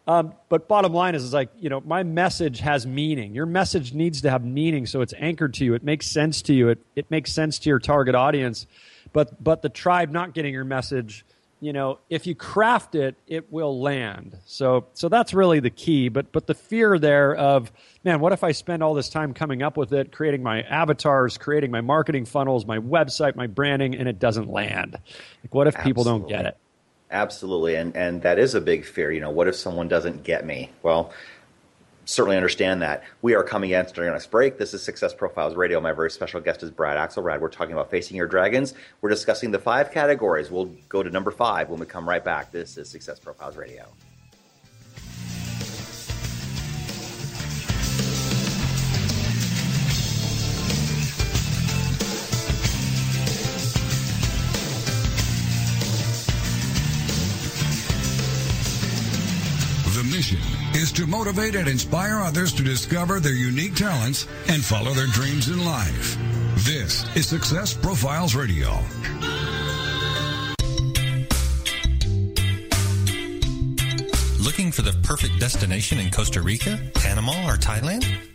[0.07, 3.33] um, but bottom line is, is like you know my message has meaning.
[3.33, 5.73] Your message needs to have meaning so it's anchored to you.
[5.73, 6.69] It makes sense to you.
[6.69, 8.67] It, it makes sense to your target audience.
[9.13, 11.25] But but the tribe not getting your message
[11.61, 14.37] you know if you craft it it will land.
[14.45, 16.09] So so that's really the key.
[16.09, 17.71] But but the fear there of
[18.03, 21.39] man what if i spend all this time coming up with it creating my avatars
[21.39, 24.99] creating my marketing funnels my website my branding and it doesn't land?
[25.43, 26.57] Like what if people don't get it
[27.11, 30.45] absolutely and and that is a big fear you know what if someone doesn't get
[30.45, 31.13] me well
[32.05, 33.03] certainly understand that.
[33.21, 34.57] We are coming in during our next break.
[34.57, 35.81] This is Success Profiles Radio.
[35.81, 37.39] My very special guest is Brad Axelrad.
[37.39, 38.73] We're talking about facing your dragons.
[39.01, 40.49] We're discussing the five categories.
[40.49, 42.51] We'll go to number five when we come right back.
[42.51, 43.87] This is Success Profiles Radio.
[60.85, 65.47] Is to motivate and inspire others to discover their unique talents and follow their dreams
[65.47, 66.15] in life.
[66.57, 68.69] This is Success Profiles Radio.
[74.39, 78.34] Looking for the perfect destination in Costa Rica, Panama, or Thailand?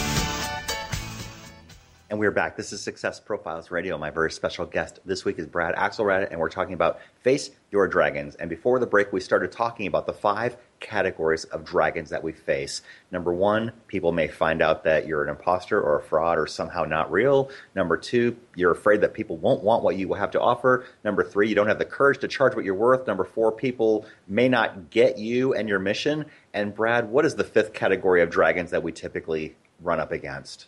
[2.11, 2.57] And we're back.
[2.57, 3.97] This is Success Profiles Radio.
[3.97, 7.87] My very special guest this week is Brad Axelrad, and we're talking about Face Your
[7.87, 8.35] Dragons.
[8.35, 12.33] And before the break, we started talking about the five categories of dragons that we
[12.33, 12.81] face.
[13.11, 16.83] Number one, people may find out that you're an imposter or a fraud or somehow
[16.83, 17.49] not real.
[17.75, 20.83] Number two, you're afraid that people won't want what you have to offer.
[21.05, 23.07] Number three, you don't have the courage to charge what you're worth.
[23.07, 26.25] Number four, people may not get you and your mission.
[26.53, 30.65] And Brad, what is the fifth category of dragons that we typically run up against?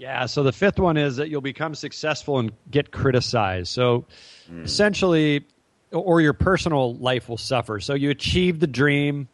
[0.00, 0.24] Yeah.
[0.24, 3.68] So the fifth one is that you'll become successful and get criticized.
[3.68, 4.06] So
[4.50, 4.64] mm.
[4.64, 5.44] essentially,
[5.92, 7.80] or your personal life will suffer.
[7.80, 9.28] So you achieve the dream,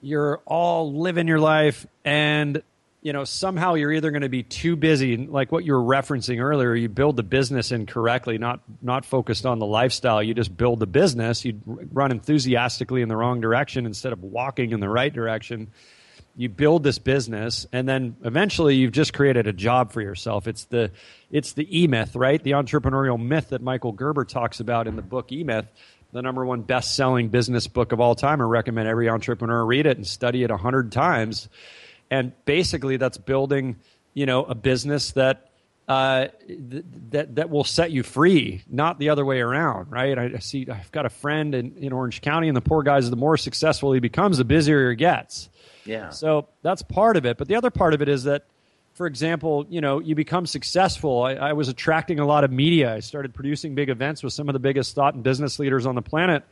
[0.00, 2.60] you're all living your life, and
[3.02, 6.42] you know somehow you're either going to be too busy, like what you were referencing
[6.42, 6.74] earlier.
[6.74, 10.20] You build the business incorrectly, not not focused on the lifestyle.
[10.20, 11.44] You just build the business.
[11.44, 15.68] You run enthusiastically in the wrong direction instead of walking in the right direction
[16.40, 20.64] you build this business and then eventually you've just created a job for yourself it's
[20.64, 20.90] the
[21.30, 25.30] it's the e-myth right the entrepreneurial myth that michael gerber talks about in the book
[25.30, 25.66] e-myth
[26.12, 29.98] the number one best-selling business book of all time i recommend every entrepreneur read it
[29.98, 31.50] and study it a hundred times
[32.10, 33.76] and basically that's building
[34.14, 35.46] you know a business that
[35.88, 40.16] uh, th- that that will set you free, not the other way around, right?
[40.16, 40.64] I see.
[40.70, 43.92] I've got a friend in, in Orange County, and the poor guys, the more successful
[43.92, 45.48] he becomes, the busier he gets.
[45.90, 46.10] Yeah.
[46.10, 47.36] So that's part of it.
[47.36, 48.44] But the other part of it is that,
[48.94, 51.24] for example, you know, you become successful.
[51.24, 52.94] I, I was attracting a lot of media.
[52.94, 55.96] I started producing big events with some of the biggest thought and business leaders on
[55.96, 56.44] the planet.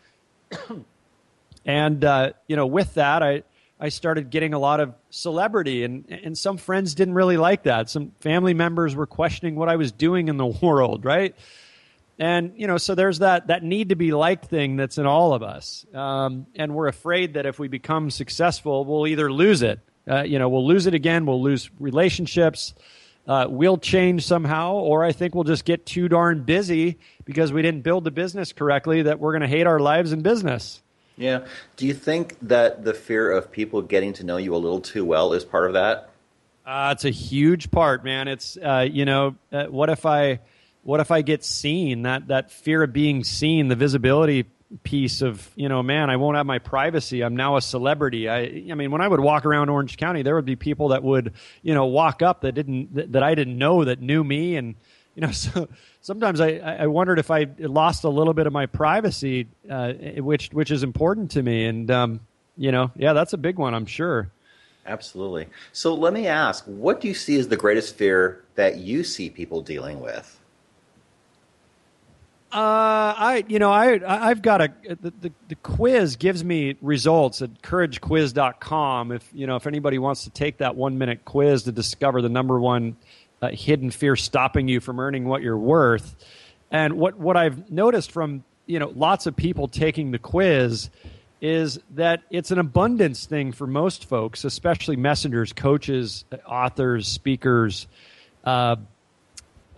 [1.64, 3.44] and uh, you know, with that, I
[3.78, 7.88] I started getting a lot of celebrity, and and some friends didn't really like that.
[7.88, 11.36] Some family members were questioning what I was doing in the world, right?
[12.18, 15.34] And you know, so there's that that need to be liked thing that's in all
[15.34, 19.80] of us, um, and we're afraid that if we become successful, we'll either lose it.
[20.10, 21.26] Uh, you know, we'll lose it again.
[21.26, 22.74] We'll lose relationships.
[23.26, 27.60] Uh, we'll change somehow, or I think we'll just get too darn busy because we
[27.60, 30.82] didn't build the business correctly that we're going to hate our lives in business.
[31.18, 31.46] Yeah.
[31.76, 35.04] Do you think that the fear of people getting to know you a little too
[35.04, 36.08] well is part of that?
[36.64, 38.28] Uh, it's a huge part, man.
[38.28, 40.40] It's uh, you know, uh, what if I,
[40.82, 42.02] what if I get seen?
[42.02, 44.46] That that fear of being seen, the visibility
[44.82, 47.22] piece of you know, man, I won't have my privacy.
[47.22, 48.28] I'm now a celebrity.
[48.28, 51.02] I, I mean, when I would walk around Orange County, there would be people that
[51.02, 54.56] would you know walk up that didn't that, that I didn't know that knew me,
[54.56, 54.74] and
[55.14, 55.68] you know, so
[56.00, 60.50] sometimes I, I wondered if I lost a little bit of my privacy, uh, which
[60.52, 61.66] which is important to me.
[61.66, 62.20] And um,
[62.56, 64.30] you know, yeah, that's a big one, I'm sure.
[64.86, 65.48] Absolutely.
[65.72, 69.28] So let me ask, what do you see as the greatest fear that you see
[69.28, 70.37] people dealing with?
[72.50, 77.42] Uh, I you know I I've got a the, the, the quiz gives me results
[77.42, 79.12] at couragequiz.com.
[79.12, 82.30] If you know if anybody wants to take that one minute quiz to discover the
[82.30, 82.96] number one
[83.42, 86.16] uh, hidden fear stopping you from earning what you're worth.
[86.70, 90.90] And what, what I've noticed from you know lots of people taking the quiz
[91.40, 97.86] is that it's an abundance thing for most folks, especially messengers, coaches, authors, speakers,
[98.44, 98.76] uh,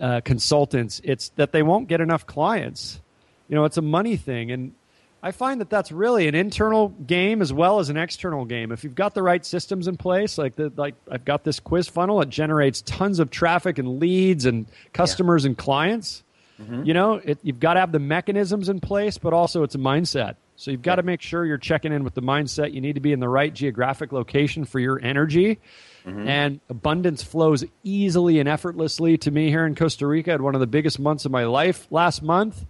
[0.00, 1.00] uh, consultants.
[1.04, 3.00] It's that they won't get enough clients.
[3.48, 4.74] You know, it's a money thing, and
[5.22, 8.72] I find that that's really an internal game as well as an external game.
[8.72, 11.88] If you've got the right systems in place, like the like I've got this quiz
[11.88, 15.48] funnel, it generates tons of traffic and leads and customers yeah.
[15.48, 16.22] and clients.
[16.60, 16.84] Mm-hmm.
[16.84, 19.78] You know, it, you've got to have the mechanisms in place, but also it's a
[19.78, 20.36] mindset.
[20.60, 22.74] So you've got to make sure you're checking in with the mindset.
[22.74, 25.58] You need to be in the right geographic location for your energy.
[26.04, 26.28] Mm-hmm.
[26.28, 30.32] And abundance flows easily and effortlessly to me here in Costa Rica.
[30.32, 32.66] I had one of the biggest months of my life last month.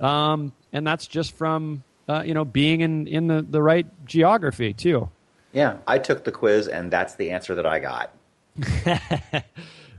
[0.00, 4.72] Um, and that's just from uh, you know, being in, in the, the right geography
[4.72, 5.10] too.
[5.52, 8.10] Yeah, I took the quiz and that's the answer that I got.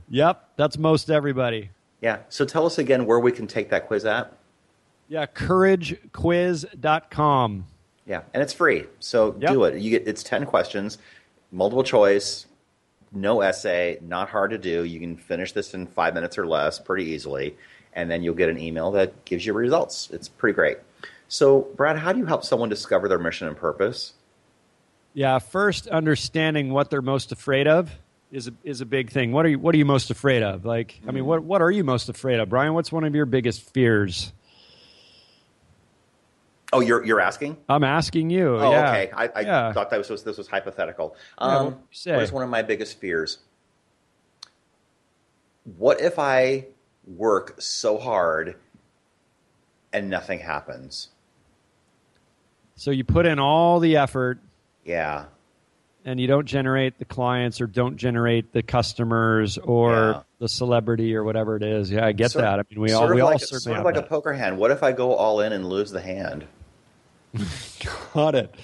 [0.08, 1.70] yep, that's most everybody.
[2.00, 2.18] Yeah.
[2.28, 4.36] So tell us again where we can take that quiz at.
[5.08, 7.66] Yeah, couragequiz.com.
[8.06, 8.84] Yeah, and it's free.
[9.00, 9.52] So yep.
[9.52, 9.80] do it.
[9.80, 10.98] You get it's 10 questions,
[11.50, 12.46] multiple choice,
[13.12, 14.84] no essay, not hard to do.
[14.84, 17.56] You can finish this in 5 minutes or less pretty easily,
[17.94, 20.10] and then you'll get an email that gives you results.
[20.12, 20.78] It's pretty great.
[21.28, 24.12] So, Brad, how do you help someone discover their mission and purpose?
[25.14, 27.90] Yeah, first understanding what they're most afraid of
[28.30, 29.32] is a, is a big thing.
[29.32, 30.64] What are you What are you most afraid of?
[30.64, 31.26] Like, I mean, mm.
[31.26, 32.74] what what are you most afraid of, Brian?
[32.74, 34.32] What's one of your biggest fears?
[36.76, 37.56] Oh, you're you're asking?
[37.70, 38.56] I'm asking you.
[38.56, 38.90] Oh, yeah.
[38.90, 39.10] okay.
[39.12, 39.72] I, I yeah.
[39.72, 41.16] thought that was this was hypothetical.
[41.38, 43.38] Um, yeah, what is one of my biggest fears?
[45.78, 46.66] What if I
[47.06, 48.56] work so hard
[49.90, 51.08] and nothing happens?
[52.74, 54.38] So you put in all the effort.
[54.84, 55.24] Yeah.
[56.04, 60.22] And you don't generate the clients or don't generate the customers or yeah.
[60.38, 61.90] the celebrity or whatever it is.
[61.90, 62.60] Yeah, I get sort, that.
[62.60, 64.04] I mean, we all we like, all certainly sort of like that.
[64.04, 64.58] a poker hand.
[64.58, 66.46] What if I go all in and lose the hand?
[68.14, 68.54] Got it.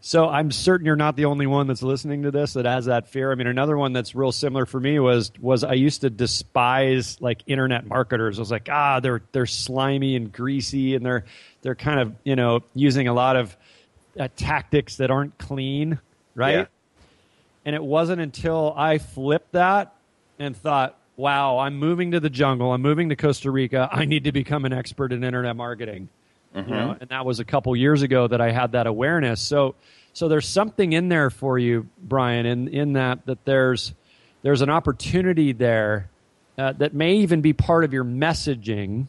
[0.00, 3.08] So I'm certain you're not the only one that's listening to this that has that
[3.08, 3.30] fear.
[3.30, 7.20] I mean, another one that's real similar for me was was I used to despise
[7.20, 8.38] like internet marketers.
[8.38, 11.24] I was like, ah, they're they're slimy and greasy, and they're
[11.62, 13.56] they're kind of you know using a lot of
[14.18, 16.00] uh, tactics that aren't clean,
[16.34, 16.52] right?
[16.52, 16.66] Yeah.
[17.64, 19.94] And it wasn't until I flipped that
[20.38, 22.72] and thought, wow, I'm moving to the jungle.
[22.72, 23.88] I'm moving to Costa Rica.
[23.92, 26.08] I need to become an expert in internet marketing.
[26.54, 26.68] Mm-hmm.
[26.68, 29.40] You know, and that was a couple years ago that I had that awareness.
[29.40, 29.74] So,
[30.12, 33.94] so there's something in there for you, Brian, in in that that there's
[34.42, 36.10] there's an opportunity there
[36.58, 39.06] uh, that may even be part of your messaging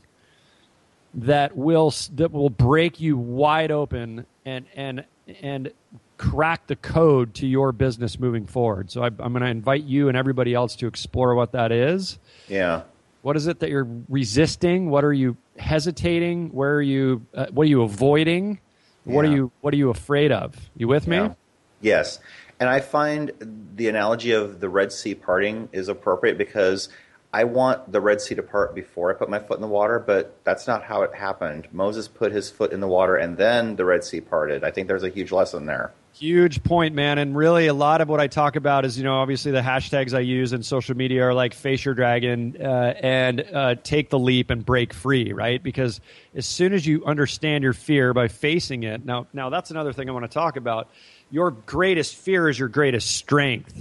[1.15, 5.03] that will that will break you wide open and and
[5.41, 5.71] and
[6.17, 8.91] crack the code to your business moving forward.
[8.91, 12.17] So I, I'm going to invite you and everybody else to explore what that is.
[12.47, 12.83] Yeah.
[13.23, 14.89] What is it that you're resisting?
[14.89, 16.49] What are you hesitating?
[16.49, 17.25] Where are you?
[17.33, 18.59] Uh, what are you avoiding?
[19.03, 19.31] What Yeah.
[19.31, 19.51] are you?
[19.61, 20.55] What are you afraid of?
[20.75, 21.17] You with me?
[21.17, 21.33] Yeah.
[21.81, 22.19] Yes.
[22.59, 23.31] And I find
[23.75, 26.87] the analogy of the Red Sea parting is appropriate because
[27.33, 29.99] I want the Red Sea to part before I put my foot in the water,
[29.99, 31.67] but that's not how it happened.
[31.71, 34.63] Moses put his foot in the water and then the Red Sea parted.
[34.63, 35.91] I think there's a huge lesson there.
[36.15, 37.17] Huge point, man.
[37.17, 40.13] And really, a lot of what I talk about is, you know, obviously the hashtags
[40.13, 44.19] I use in social media are like face your dragon uh, and uh, take the
[44.19, 45.61] leap and break free, right?
[45.61, 45.99] Because
[46.35, 50.07] as soon as you understand your fear by facing it, now, now that's another thing
[50.07, 50.87] I want to talk about.
[51.31, 53.75] Your greatest fear is your greatest strength.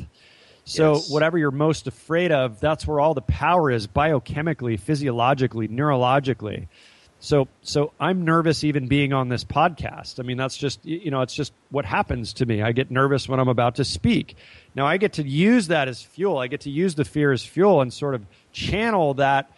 [0.65, 1.11] So, Yes.
[1.11, 6.69] whatever you're most afraid of, that's where all the power is biochemically, physiologically, neurologically.
[7.25, 10.19] So, so I'm nervous even being on this podcast.
[10.19, 12.63] I mean, that's just you know, it's just what happens to me.
[12.63, 14.35] I get nervous when I'm about to speak.
[14.75, 16.39] Now, I get to use that as fuel.
[16.39, 19.53] I get to use the fear as fuel and sort of channel that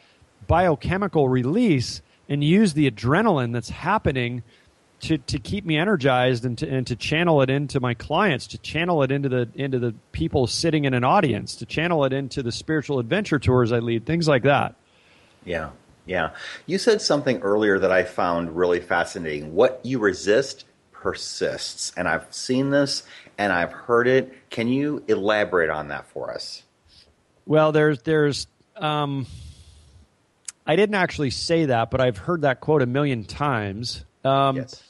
[0.46, 4.42] biochemical release and use the adrenaline that's happening
[5.00, 8.58] to, to keep me energized and to, and to channel it into my clients, to
[8.58, 12.42] channel it into the into the people sitting in an audience, to channel it into
[12.42, 14.74] the spiritual adventure tours I lead, things like that.
[15.46, 15.70] Yeah.
[16.06, 16.30] Yeah.
[16.66, 19.54] You said something earlier that I found really fascinating.
[19.54, 20.64] What you resist
[21.04, 21.92] persists.
[21.96, 23.02] And I've seen this
[23.36, 24.32] and I've heard it.
[24.50, 26.62] Can you elaborate on that for us?
[27.46, 28.46] Well, there's there's
[28.76, 29.26] um,
[30.66, 34.04] I didn't actually say that, but I've heard that quote a million times.
[34.24, 34.82] Um, yes.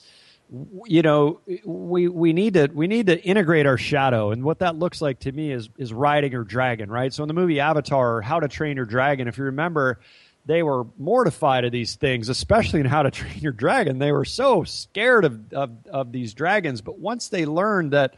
[0.87, 4.77] you know we we need to we need to integrate our shadow and what that
[4.77, 8.19] looks like to me is is riding your dragon right so in the movie avatar
[8.19, 9.99] or how to train your dragon if you remember
[10.47, 14.25] they were mortified of these things especially in how to train your dragon they were
[14.25, 18.17] so scared of of, of these dragons but once they learned that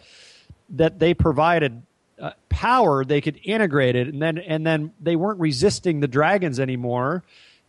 [0.71, 1.83] that they provided
[2.21, 6.59] uh, power they could integrate it and then and then they weren't resisting the dragons
[6.59, 7.23] anymore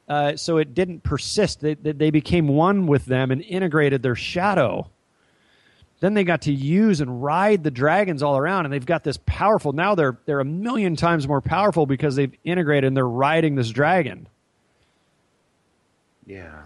[0.08, 1.60] uh, so it didn't persist.
[1.60, 4.89] They, they became one with them and integrated their shadow.
[5.99, 9.18] Then they got to use and ride the dragons all around, and they've got this
[9.26, 9.74] powerful.
[9.74, 13.70] Now they're they're a million times more powerful because they've integrated and they're riding this
[13.70, 14.28] dragon.
[16.28, 16.63] Yeah.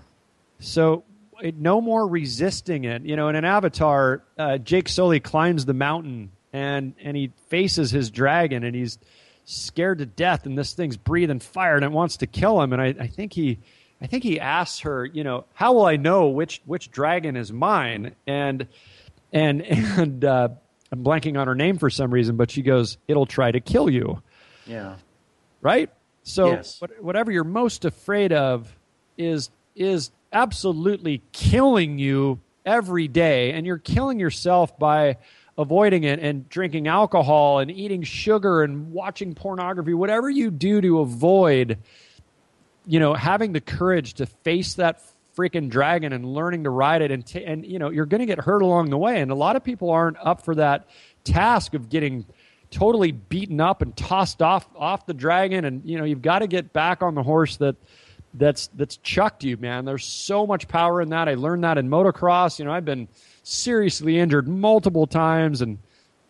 [0.59, 1.03] So
[1.41, 3.03] it, no more resisting it.
[3.03, 7.91] You know, in an Avatar, uh, Jake Sully climbs the mountain and and he faces
[7.91, 8.97] his dragon and he's
[9.45, 12.81] scared to death and this thing's breathing fire and it wants to kill him and
[12.81, 13.57] I, I think he
[14.01, 17.51] I think he asks her, you know, how will I know which which dragon is
[17.53, 18.15] mine?
[18.27, 18.67] And
[19.31, 20.49] and and uh,
[20.91, 23.89] I'm blanking on her name for some reason, but she goes, "It'll try to kill
[23.89, 24.21] you."
[24.65, 24.95] Yeah.
[25.61, 25.89] right?
[26.23, 26.79] So Yes.
[26.81, 28.71] what, whatever you're most afraid of
[29.21, 35.17] is is absolutely killing you every day, and you're killing yourself by
[35.57, 39.93] avoiding it and drinking alcohol and eating sugar and watching pornography.
[39.93, 41.77] Whatever you do to avoid,
[42.85, 45.01] you know, having the courage to face that
[45.35, 48.25] freaking dragon and learning to ride it and ta and you know you're going to
[48.25, 50.85] get hurt along the way and a lot of people aren't up for that
[51.23, 52.25] task of getting
[52.69, 56.47] totally beaten up and tossed off off the dragon and you know you've got to
[56.47, 57.77] get back on the horse that
[58.35, 61.89] that's that's chucked you man there's so much power in that i learned that in
[61.89, 63.07] motocross you know i've been
[63.43, 65.77] seriously injured multiple times and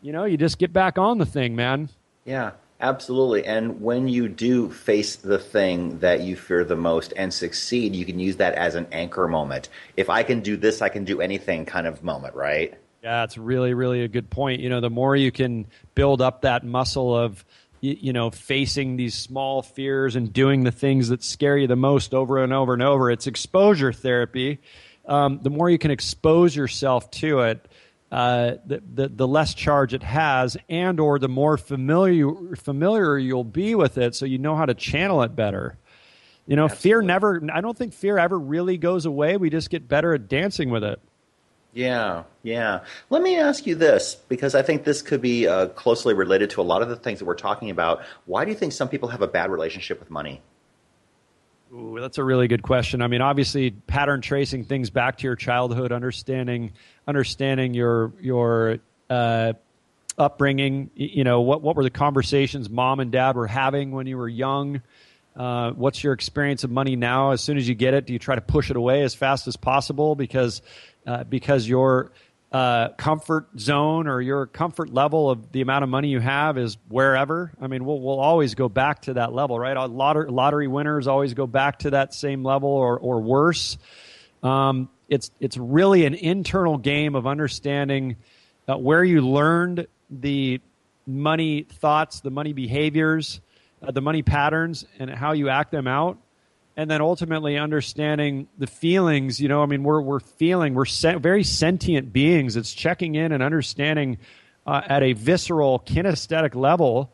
[0.01, 1.89] you know you just get back on the thing man
[2.25, 3.45] Yeah, absolutely.
[3.45, 8.05] And when you do face the thing that you fear the most and succeed, you
[8.05, 9.69] can use that as an anchor moment.
[9.97, 12.75] If I can do this, I can do anything kind of moment, right?
[13.03, 14.61] Yeah, it's really, really a good point.
[14.61, 17.43] You know, the more you can build up that muscle of,
[17.81, 21.75] y- you know, facing these small fears and doing the things that scare you the
[21.75, 24.59] most over and over and over, it's exposure therapy.
[25.05, 27.67] Um, the more you can expose yourself to it,
[28.11, 33.43] uh, the, the the less charge it has, and or the more familiar familiar you'll
[33.45, 35.77] be with it, so you know how to channel it better.
[36.45, 37.41] You know, fear never.
[37.53, 39.37] I don't think fear ever really goes away.
[39.37, 40.99] We just get better at dancing with it.
[41.73, 42.81] Yeah, yeah.
[43.09, 46.61] Let me ask you this, because I think this could be uh, closely related to
[46.61, 48.01] a lot of the things that we're talking about.
[48.25, 50.41] Why do you think some people have a bad relationship with money?
[51.73, 53.01] Ooh, that's a really good question.
[53.01, 56.73] I mean, obviously, pattern tracing things back to your childhood, understanding
[57.07, 59.53] understanding your your uh,
[60.17, 60.91] upbringing.
[60.95, 64.27] You know, what what were the conversations mom and dad were having when you were
[64.27, 64.81] young?
[65.33, 67.31] Uh, what's your experience of money now?
[67.31, 69.47] As soon as you get it, do you try to push it away as fast
[69.47, 70.61] as possible because
[71.05, 72.11] uh, because your
[72.51, 76.77] uh, comfort zone or your comfort level of the amount of money you have is
[76.89, 77.51] wherever.
[77.61, 79.77] I mean, we'll we'll always go back to that level, right?
[79.89, 83.77] Lottery, lottery winners always go back to that same level or or worse.
[84.43, 88.17] Um, it's it's really an internal game of understanding
[88.67, 90.59] uh, where you learned the
[91.07, 93.39] money thoughts, the money behaviors,
[93.81, 96.17] uh, the money patterns, and how you act them out.
[96.77, 101.15] And then ultimately understanding the feelings, you know, I mean, we're, we're feeling, we're se-
[101.15, 102.55] very sentient beings.
[102.55, 104.17] It's checking in and understanding
[104.65, 107.13] uh, at a visceral, kinesthetic level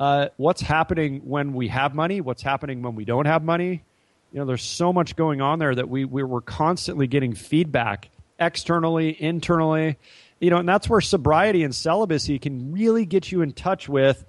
[0.00, 3.84] uh, what's happening when we have money, what's happening when we don't have money.
[4.32, 8.10] You know, there's so much going on there that we, we we're constantly getting feedback
[8.40, 9.96] externally, internally
[10.44, 14.24] you know, and that's where sobriety and celibacy can really get you in touch with,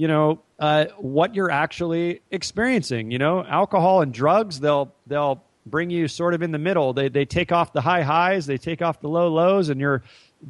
[0.00, 3.10] you know, uh, what you're actually experiencing.
[3.10, 6.94] You know, alcohol and drugs, they'll they'll bring you sort of in the middle.
[6.94, 10.02] They they take off the high highs, they take off the low lows, and you're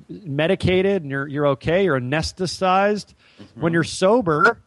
[0.08, 1.82] medicated and you're you're okay.
[1.82, 3.06] You're anesthetized.
[3.42, 3.60] Mm-hmm.
[3.60, 4.62] When you're sober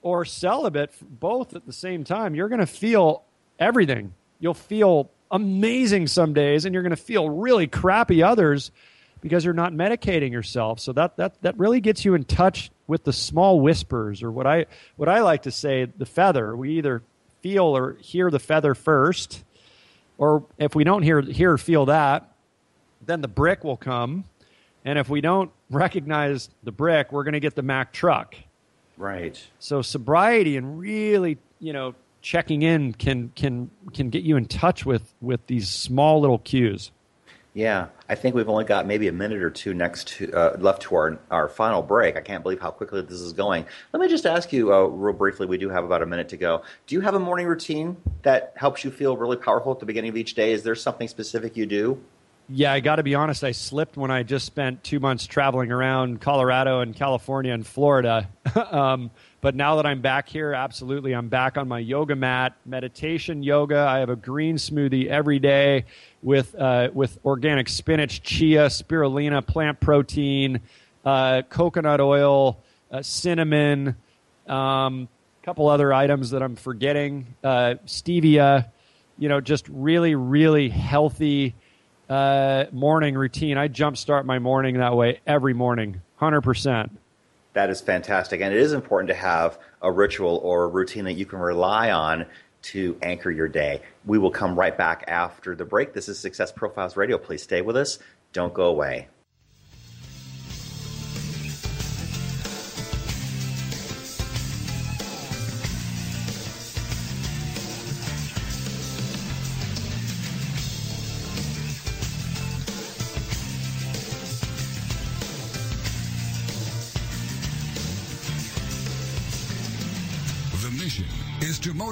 [0.00, 3.24] or celibate, both at the same time, you're going to feel
[3.58, 4.14] everything.
[4.38, 8.70] You'll feel amazing some days, and you're going to feel really crappy others
[9.20, 10.78] because you're not medicating yourself.
[10.78, 14.46] So that, that, that really gets you in touch with the small whispers, or what
[14.46, 14.66] I,
[14.96, 16.56] what I like to say, the feather.
[16.56, 17.02] We either
[17.40, 19.44] feel or hear the feather first,
[20.18, 22.30] or if we don't hear, hear or feel that,
[23.04, 24.24] then the brick will come.
[24.84, 28.34] And if we don't recognize the brick, we're going to get the Mack truck.
[28.96, 29.42] Right.
[29.58, 34.86] So sobriety and really, you know, checking in can can can get you in touch
[34.86, 36.90] with with these small little cues.
[37.56, 40.82] Yeah, I think we've only got maybe a minute or two next to, uh, left
[40.82, 42.16] to our our final break.
[42.16, 43.64] I can't believe how quickly this is going.
[43.92, 45.46] Let me just ask you uh, real briefly.
[45.46, 46.64] We do have about a minute to go.
[46.88, 50.08] Do you have a morning routine that helps you feel really powerful at the beginning
[50.08, 50.50] of each day?
[50.50, 52.02] Is there something specific you do?
[52.48, 53.42] Yeah, I got to be honest.
[53.42, 58.28] I slipped when I just spent two months traveling around Colorado and California and Florida.
[58.70, 63.42] um, but now that I'm back here, absolutely, I'm back on my yoga mat, meditation
[63.42, 63.78] yoga.
[63.78, 65.86] I have a green smoothie every day
[66.22, 70.60] with uh, with organic spinach, chia, spirulina, plant protein,
[71.06, 72.58] uh, coconut oil,
[72.90, 73.96] uh, cinnamon,
[74.46, 75.08] a um,
[75.42, 78.68] couple other items that I'm forgetting, uh, stevia.
[79.16, 81.54] You know, just really, really healthy
[82.08, 83.58] uh, morning routine.
[83.58, 86.98] I jumpstart my morning that way every morning, hundred percent.
[87.54, 91.12] That is fantastic, and it is important to have a ritual or a routine that
[91.12, 92.26] you can rely on
[92.62, 93.82] to anchor your day.
[94.06, 95.92] We will come right back after the break.
[95.92, 97.18] This is Success Profiles Radio.
[97.18, 97.98] Please stay with us.
[98.32, 99.08] Don't go away.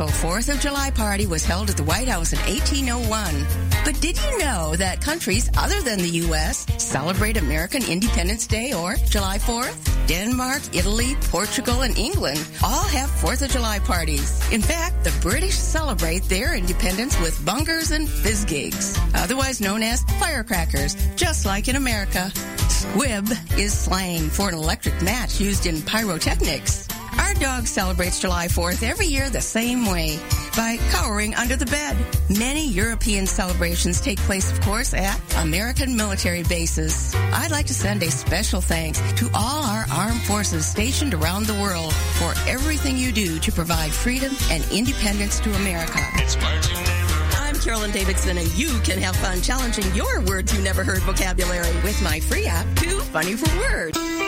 [0.00, 3.82] Official 4th of July party was held at the White House in 1801.
[3.84, 6.66] But did you know that countries other than the U.S.
[6.80, 10.06] celebrate American Independence Day or July 4th?
[10.06, 14.40] Denmark, Italy, Portugal, and England all have 4th of July parties.
[14.52, 20.04] In fact, the British celebrate their independence with bungers and fizz gigs, otherwise known as
[20.20, 22.30] firecrackers, just like in America.
[22.68, 26.87] Squib is slang for an electric match used in pyrotechnics.
[27.28, 30.18] Our dog celebrates July 4th every year the same way
[30.56, 31.94] by cowering under the bed.
[32.30, 37.14] Many European celebrations take place, of course, at American military bases.
[37.34, 41.60] I'd like to send a special thanks to all our armed forces stationed around the
[41.60, 45.98] world for everything you do to provide freedom and independence to America.
[47.40, 51.74] I'm Carolyn Davidson, and you can have fun challenging your words you never heard vocabulary
[51.82, 54.27] with my free app, Too Funny for Words.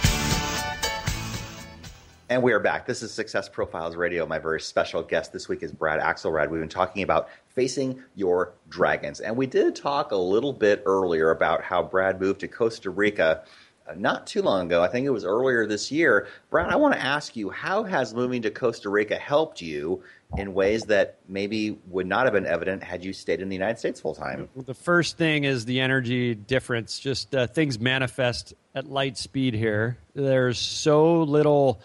[2.31, 2.85] And we are back.
[2.85, 4.25] This is Success Profiles Radio.
[4.25, 6.49] My very special guest this week is Brad Axelrad.
[6.49, 9.19] We've been talking about facing your dragons.
[9.19, 13.43] And we did talk a little bit earlier about how Brad moved to Costa Rica
[13.85, 14.81] uh, not too long ago.
[14.81, 16.29] I think it was earlier this year.
[16.49, 20.01] Brad, I want to ask you how has moving to Costa Rica helped you
[20.37, 23.77] in ways that maybe would not have been evident had you stayed in the United
[23.77, 24.47] States full time?
[24.55, 26.97] The first thing is the energy difference.
[26.97, 29.97] Just uh, things manifest at light speed here.
[30.15, 31.81] There's so little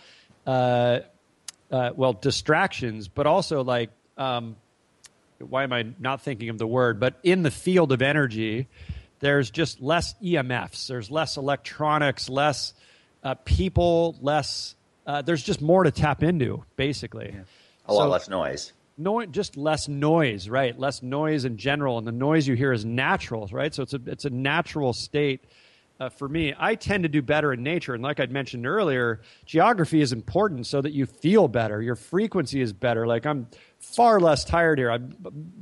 [0.47, 1.01] uh,
[1.71, 4.57] uh, well, distractions, but also like, um,
[5.39, 7.01] why am I not thinking of the word?
[7.01, 8.69] But in the field of energy,
[9.21, 12.75] there's just less EMFs, there's less electronics, less
[13.23, 14.75] uh, people, less.
[15.07, 17.33] Uh, there's just more to tap into, basically.
[17.33, 17.43] Yeah.
[17.87, 18.73] A lot so, less noise.
[18.99, 20.79] No, just less noise, right?
[20.79, 23.75] Less noise in general, and the noise you hear is natural, right?
[23.75, 25.45] So it's a it's a natural state
[25.99, 27.95] uh, for me, I tend to do better in nature.
[27.95, 31.81] And like I'd mentioned earlier, geography is important so that you feel better.
[31.81, 33.07] Your frequency is better.
[33.07, 34.91] Like I'm far less tired here.
[34.91, 35.17] I'm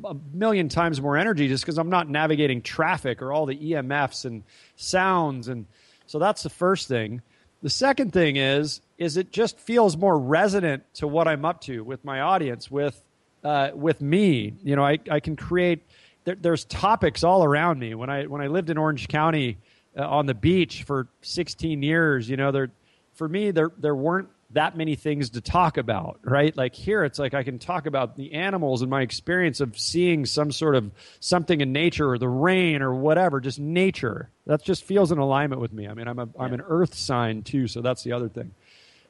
[0.05, 4.25] a million times more energy just because I'm not navigating traffic or all the EMFs
[4.25, 4.43] and
[4.75, 5.47] sounds.
[5.47, 5.67] And
[6.07, 7.23] so that's the first thing.
[7.63, 11.83] The second thing is, is it just feels more resonant to what I'm up to
[11.83, 13.01] with my audience, with,
[13.45, 14.55] uh, with me.
[14.65, 15.83] You know, I, I can create,
[16.25, 17.95] there, there's topics all around me.
[17.95, 19.59] When I, when I lived in Orange County,
[19.97, 22.71] uh, on the beach for 16 years, you know, there
[23.15, 26.57] for me there there weren't that many things to talk about, right?
[26.57, 30.27] Like here, it's like I can talk about the animals and my experience of seeing
[30.27, 30.91] some sort of
[31.21, 34.31] something in nature or the rain or whatever, just nature.
[34.47, 35.89] That just feels in alignment with me.
[35.89, 38.53] I mean, I'm a am an Earth sign too, so that's the other thing.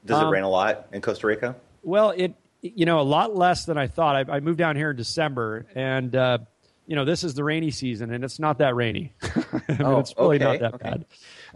[0.05, 1.57] Does um, it rain a lot in Costa Rica?
[1.83, 4.29] Well, it you know a lot less than I thought.
[4.29, 6.39] I, I moved down here in December, and uh,
[6.87, 9.13] you know, this is the rainy season and it's not that rainy.
[9.23, 10.91] I mean, oh, it's really okay, not that okay.
[10.91, 11.05] bad.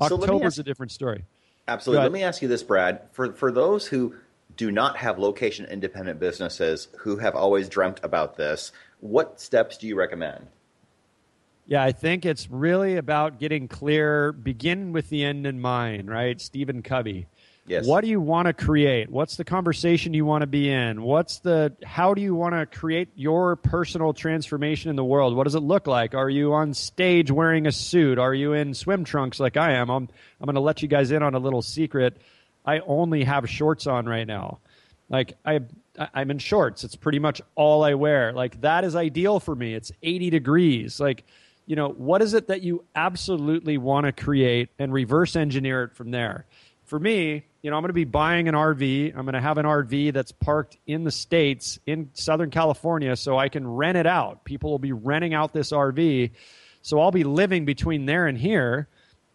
[0.00, 1.24] October's so ask, a different story.
[1.66, 2.02] Absolutely.
[2.02, 3.02] Let me ask you this, Brad.
[3.12, 4.14] For for those who
[4.56, 9.86] do not have location independent businesses who have always dreamt about this, what steps do
[9.86, 10.48] you recommend?
[11.66, 16.40] Yeah, I think it's really about getting clear, begin with the end in mind, right?
[16.40, 17.26] Stephen Covey.
[17.68, 17.86] Yes.
[17.86, 19.10] What do you want to create?
[19.10, 21.02] What's the conversation you want to be in?
[21.02, 25.36] What's the how do you want to create your personal transformation in the world?
[25.36, 26.14] What does it look like?
[26.14, 28.18] Are you on stage wearing a suit?
[28.18, 29.90] Are you in swim trunks like I am?
[29.90, 30.08] I'm
[30.40, 32.16] I'm going to let you guys in on a little secret.
[32.64, 34.60] I only have shorts on right now.
[35.10, 35.60] Like I
[36.14, 36.84] I'm in shorts.
[36.84, 38.32] It's pretty much all I wear.
[38.32, 39.74] Like that is ideal for me.
[39.74, 41.00] It's 80 degrees.
[41.00, 41.24] Like
[41.66, 45.94] you know, what is it that you absolutely want to create and reverse engineer it
[45.94, 46.46] from there?
[46.86, 49.16] For me, you know, I'm going to be buying an RV.
[49.16, 53.36] I'm going to have an RV that's parked in the States, in Southern California, so
[53.36, 54.44] I can rent it out.
[54.44, 56.30] People will be renting out this RV.
[56.82, 58.88] So I'll be living between there and here.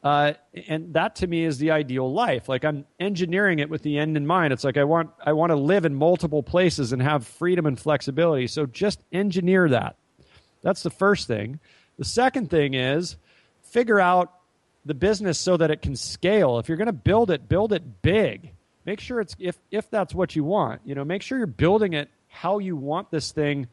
[0.04, 0.34] Uh,
[0.68, 2.50] and that to me is the ideal life.
[2.50, 4.52] Like I'm engineering it with the end in mind.
[4.52, 7.80] It's like I want I want to live in multiple places and have freedom and
[7.80, 8.48] flexibility.
[8.48, 9.96] So just engineer that.
[10.62, 11.60] That's the first thing.
[11.98, 13.16] The second thing is
[13.62, 14.34] figure out
[14.86, 16.60] the business so that it can scale.
[16.60, 18.52] If you're going to build it, build it big.
[18.86, 20.82] Make sure it's if if that's what you want.
[20.86, 23.68] You know, make sure you're building it how you want this thing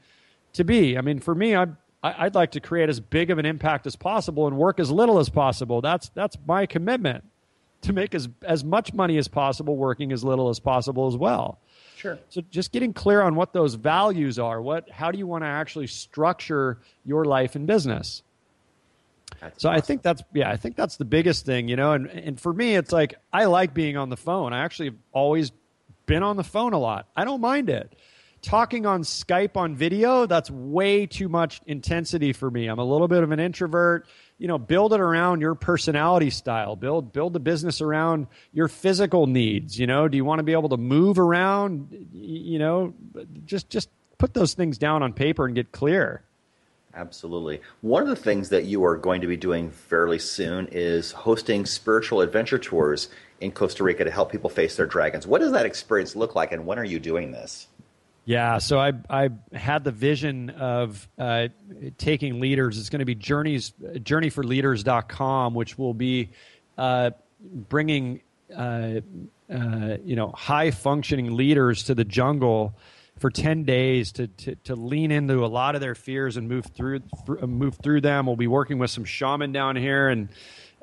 [0.52, 0.96] to be.
[0.96, 1.66] I mean, for me, I
[2.02, 5.18] I'd like to create as big of an impact as possible and work as little
[5.18, 5.80] as possible.
[5.80, 7.24] That's that's my commitment
[7.82, 11.58] to make as as much money as possible, working as little as possible as well.
[11.96, 12.18] Sure.
[12.30, 14.62] So just getting clear on what those values are.
[14.62, 18.22] What how do you want to actually structure your life and business?
[19.40, 19.78] That's so awesome.
[19.78, 21.92] I think that's yeah, I think that's the biggest thing, you know.
[21.92, 24.52] And and for me, it's like I like being on the phone.
[24.52, 25.52] I actually have always
[26.06, 27.08] been on the phone a lot.
[27.16, 27.94] I don't mind it.
[28.42, 32.68] Talking on Skype on video, that's way too much intensity for me.
[32.68, 34.06] I'm a little bit of an introvert.
[34.38, 36.74] You know, build it around your personality style.
[36.74, 39.78] Build build the business around your physical needs.
[39.78, 42.08] You know, do you want to be able to move around?
[42.12, 42.94] You know,
[43.44, 46.22] just just put those things down on paper and get clear.
[46.94, 47.60] Absolutely.
[47.82, 51.64] One of the things that you are going to be doing fairly soon is hosting
[51.64, 53.08] spiritual adventure tours
[53.40, 55.26] in Costa Rica to help people face their dragons.
[55.26, 57.68] What does that experience look like, and when are you doing this?
[58.24, 61.48] Yeah, so I I had the vision of uh,
[61.96, 62.78] taking leaders.
[62.78, 66.30] It's going to be journeys journeyforleaders.com, which will be
[66.76, 67.10] uh,
[67.40, 68.20] bringing
[68.54, 69.00] uh,
[69.52, 72.74] uh you know high functioning leaders to the jungle
[73.20, 76.64] for 10 days to, to, to, lean into a lot of their fears and move
[76.66, 78.26] through, through move through them.
[78.26, 80.30] We'll be working with some shaman down here and,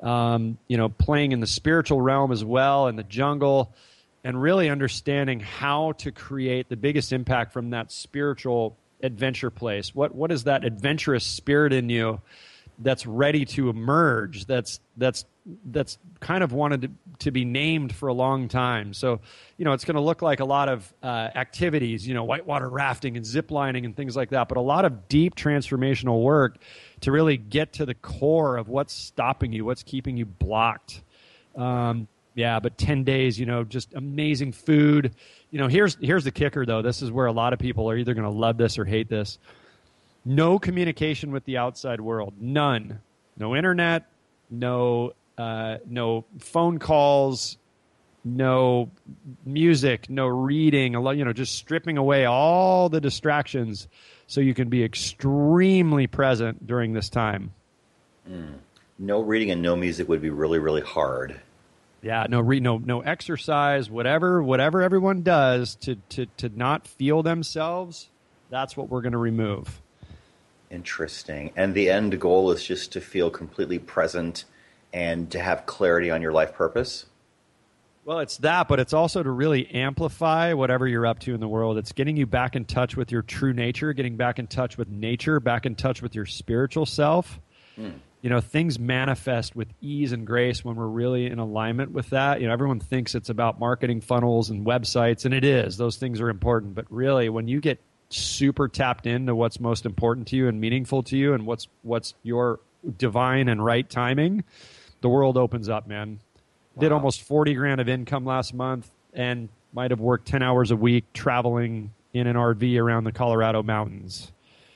[0.00, 3.74] um, you know, playing in the spiritual realm as well in the jungle
[4.22, 9.94] and really understanding how to create the biggest impact from that spiritual adventure place?
[9.94, 12.20] What what is that adventurous spirit in you
[12.78, 14.46] that's ready to emerge?
[14.46, 15.24] That's that's
[15.64, 18.92] that's kind of wanted to, to be named for a long time.
[18.92, 19.20] So,
[19.56, 22.68] you know, it's going to look like a lot of uh, activities, you know, whitewater
[22.68, 26.58] rafting and zip lining and things like that, but a lot of deep transformational work
[27.00, 31.02] to really get to the core of what's stopping you, what's keeping you blocked.
[31.56, 35.14] Um, yeah, but 10 days, you know, just amazing food.
[35.50, 36.82] You know, here's here's the kicker though.
[36.82, 39.08] This is where a lot of people are either going to love this or hate
[39.08, 39.38] this.
[40.24, 42.34] No communication with the outside world.
[42.40, 43.00] None.
[43.36, 44.06] No internet,
[44.50, 47.56] no uh, no phone calls,
[48.24, 48.90] no
[49.46, 53.88] music, no reading, you know, just stripping away all the distractions
[54.26, 57.52] so you can be extremely present during this time.
[58.28, 58.54] Mm.
[58.98, 61.40] No reading and no music would be really, really hard.
[62.02, 67.22] Yeah, no re- no no exercise, whatever whatever everyone does to to to not feel
[67.22, 68.08] themselves,
[68.50, 69.80] that's what we're going to remove.
[70.70, 71.52] Interesting.
[71.56, 74.44] And the end goal is just to feel completely present
[74.92, 77.06] and to have clarity on your life purpose?
[78.04, 81.48] Well, it's that, but it's also to really amplify whatever you're up to in the
[81.48, 81.76] world.
[81.76, 84.88] It's getting you back in touch with your true nature, getting back in touch with
[84.88, 87.38] nature, back in touch with your spiritual self.
[87.78, 87.98] Mm.
[88.22, 92.40] You know, things manifest with ease and grace when we're really in alignment with that.
[92.40, 95.76] You know, everyone thinks it's about marketing funnels and websites, and it is.
[95.76, 96.74] Those things are important.
[96.74, 97.78] But really, when you get
[98.10, 102.14] super tapped into what's most important to you and meaningful to you and what's what's
[102.22, 102.60] your
[102.96, 104.44] divine and right timing,
[105.00, 106.20] the world opens up, man.
[106.74, 106.80] Wow.
[106.80, 110.76] Did almost 40 grand of income last month and might have worked 10 hours a
[110.76, 114.32] week traveling in an RV around the Colorado mountains.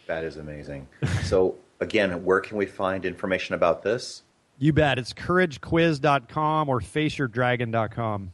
[0.07, 0.89] That is amazing.
[1.23, 4.23] so, again, where can we find information about this?
[4.59, 4.99] You bet.
[4.99, 8.33] It's couragequiz.com or faceyourdragon.com.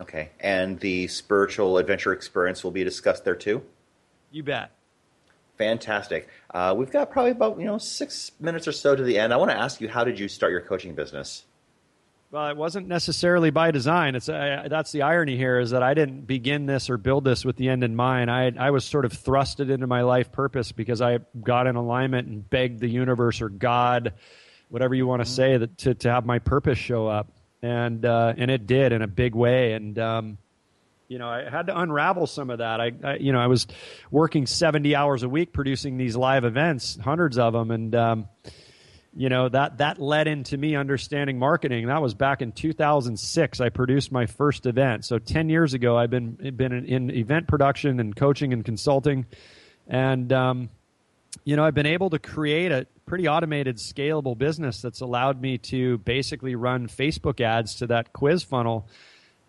[0.00, 0.30] Okay.
[0.40, 3.62] And the spiritual adventure experience will be discussed there too?
[4.30, 4.70] You bet.
[5.56, 6.28] Fantastic.
[6.54, 9.32] Uh, we've got probably about you know six minutes or so to the end.
[9.32, 11.44] I want to ask you, how did you start your coaching business?
[12.30, 14.14] Well, it wasn't necessarily by design.
[14.14, 17.44] It's uh, that's the irony here is that I didn't begin this or build this
[17.44, 18.30] with the end in mind.
[18.30, 22.28] I I was sort of thrusted into my life purpose because I got in alignment
[22.28, 24.12] and begged the universe or God,
[24.68, 25.34] whatever you want to mm-hmm.
[25.34, 29.00] say, that to to have my purpose show up, and uh, and it did in
[29.00, 29.72] a big way.
[29.72, 30.38] And um,
[31.08, 32.80] you know, I had to unravel some of that.
[32.80, 33.66] I, I, you know, I was
[34.10, 37.70] working 70 hours a week producing these live events, hundreds of them.
[37.70, 38.28] And, um,
[39.16, 41.86] you know, that, that led into me understanding marketing.
[41.86, 43.60] That was back in 2006.
[43.60, 45.06] I produced my first event.
[45.06, 49.24] So 10 years ago, I've been, been in, event production and coaching and consulting.
[49.86, 50.68] And, um,
[51.42, 55.56] you know, I've been able to create a pretty automated, scalable business that's allowed me
[55.56, 58.86] to basically run Facebook ads to that quiz funnel.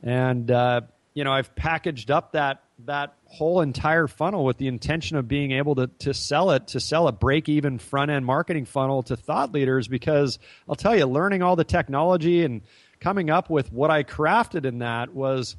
[0.01, 0.81] And, uh,
[1.13, 5.51] you know, I've packaged up that that whole entire funnel with the intention of being
[5.51, 9.17] able to to sell it to sell a break even front end marketing funnel to
[9.17, 12.61] thought leaders because I'll tell you learning all the technology and
[12.99, 15.57] coming up with what I crafted in that was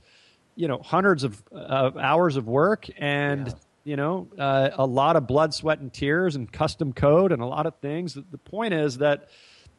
[0.57, 3.55] you know hundreds of uh, hours of work and yeah.
[3.85, 7.47] you know uh, a lot of blood sweat and tears and custom code and a
[7.47, 9.29] lot of things the point is that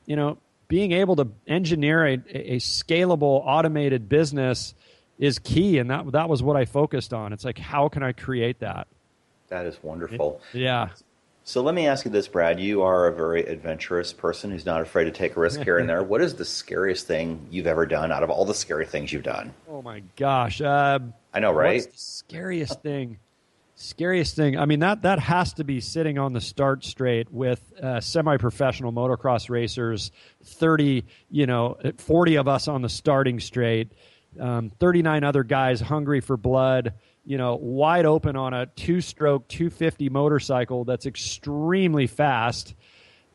[0.05, 4.73] you know being able to engineer a, a scalable automated business
[5.21, 7.31] is key, and that that was what I focused on.
[7.31, 8.87] It's like how can I create that?
[9.47, 10.41] That is wonderful.
[10.53, 10.89] It, yeah.
[11.43, 12.59] So let me ask you this, Brad.
[12.59, 15.87] You are a very adventurous person who's not afraid to take a risk here and
[15.87, 16.03] there.
[16.11, 19.23] What is the scariest thing you've ever done out of all the scary things you've
[19.23, 19.53] done?
[19.69, 20.59] Oh my gosh!
[20.59, 20.99] Uh,
[21.33, 21.87] I know, right?
[21.95, 23.19] scariest thing?
[23.75, 24.57] Scariest thing.
[24.57, 28.91] I mean that that has to be sitting on the start straight with uh, semi-professional
[28.91, 30.11] motocross racers.
[30.43, 33.91] Thirty, you know, forty of us on the starting straight
[34.39, 36.93] um, 39 other guys hungry for blood,
[37.25, 42.75] you know, wide open on a two stroke 250 motorcycle that's extremely fast.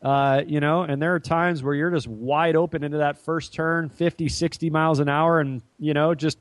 [0.01, 3.53] Uh, you know, and there are times where you're just wide open into that first
[3.53, 6.37] turn, 50, 60 miles an hour, and, you know, just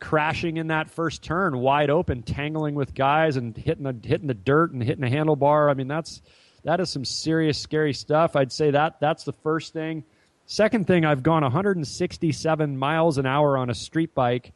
[0.00, 4.34] crashing in that first turn wide open, tangling with guys and hitting the, hitting the
[4.34, 5.70] dirt and hitting the handlebar.
[5.70, 6.22] I mean, that's,
[6.64, 8.36] that is some serious, scary stuff.
[8.36, 10.04] I'd say that that's the first thing.
[10.46, 14.52] Second thing, I've gone 167 miles an hour on a street bike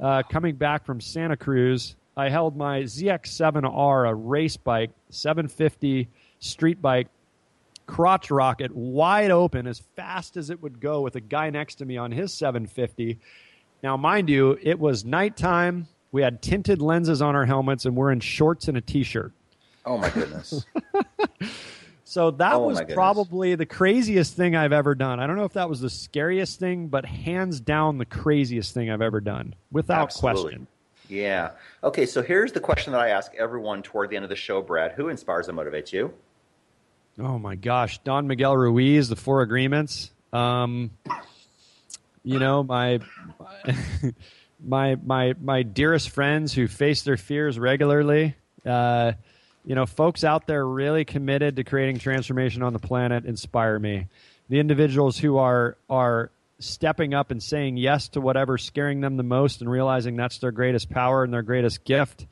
[0.00, 1.96] uh, coming back from Santa Cruz.
[2.16, 7.08] I held my ZX7R, a race bike, 750 street bike,
[7.86, 11.84] crotch rocket, wide open, as fast as it would go with a guy next to
[11.84, 13.18] me on his 750.
[13.82, 15.88] Now, mind you, it was nighttime.
[16.12, 19.32] We had tinted lenses on our helmets, and we're in shorts and a t shirt.
[19.84, 20.64] Oh, my goodness.
[22.12, 25.18] So that oh, was probably the craziest thing I've ever done.
[25.18, 28.90] I don't know if that was the scariest thing, but hands down the craziest thing
[28.90, 30.42] I've ever done, without Absolutely.
[30.42, 30.66] question.
[31.08, 31.52] Yeah.
[31.82, 34.60] Okay, so here's the question that I ask everyone toward the end of the show,
[34.60, 34.92] Brad.
[34.92, 36.12] Who inspires and motivates you?
[37.18, 40.10] Oh my gosh, Don Miguel Ruiz, the Four Agreements.
[40.34, 40.90] Um,
[42.22, 43.00] you know my
[44.62, 48.36] my my my dearest friends who face their fears regularly.
[48.66, 49.12] Uh,
[49.64, 54.06] you know, folks out there really committed to creating transformation on the planet inspire me.
[54.48, 59.22] The individuals who are are stepping up and saying yes to whatever's scaring them the
[59.22, 62.26] most and realizing that's their greatest power and their greatest gift.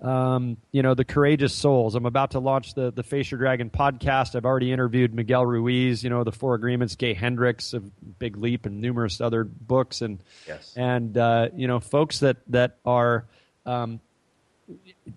[0.00, 1.94] Um, you know, the courageous souls.
[1.94, 4.36] I'm about to launch the the Face Your Dragon podcast.
[4.36, 8.66] I've already interviewed Miguel Ruiz, you know, the Four Agreements, Gay Hendricks of Big Leap,
[8.66, 10.72] and numerous other books, and yes.
[10.76, 13.24] and uh, you know, folks that that are
[13.64, 14.00] um,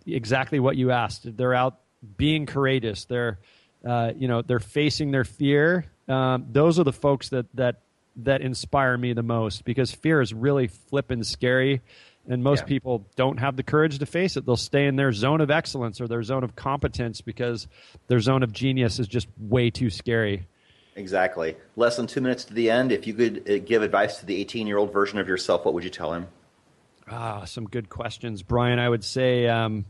[0.06, 1.36] exactly what you asked.
[1.38, 1.80] They're out
[2.18, 3.06] being courageous.
[3.06, 3.40] They're
[3.88, 5.86] uh, you know they're facing their fear.
[6.08, 7.82] Um, those are the folks that that
[8.18, 11.82] that inspire me the most because fear is really flippin' scary
[12.28, 12.66] and most Yeah.
[12.66, 16.02] people don't have the courage to face it they'll stay in their zone of excellence
[16.02, 17.68] or their zone of competence because
[18.08, 20.48] their zone of genius is just way too scary
[20.96, 21.56] Exactly.
[21.78, 22.92] Less than two minutes to the end.
[22.92, 25.74] If you could uh, give advice to the 18 year old version of yourself, what
[25.74, 26.28] would you tell him?
[27.10, 28.44] Ah some good questions.
[28.44, 29.86] Brian i would say um,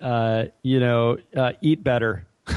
[0.00, 2.26] uh, you know uh, eat better.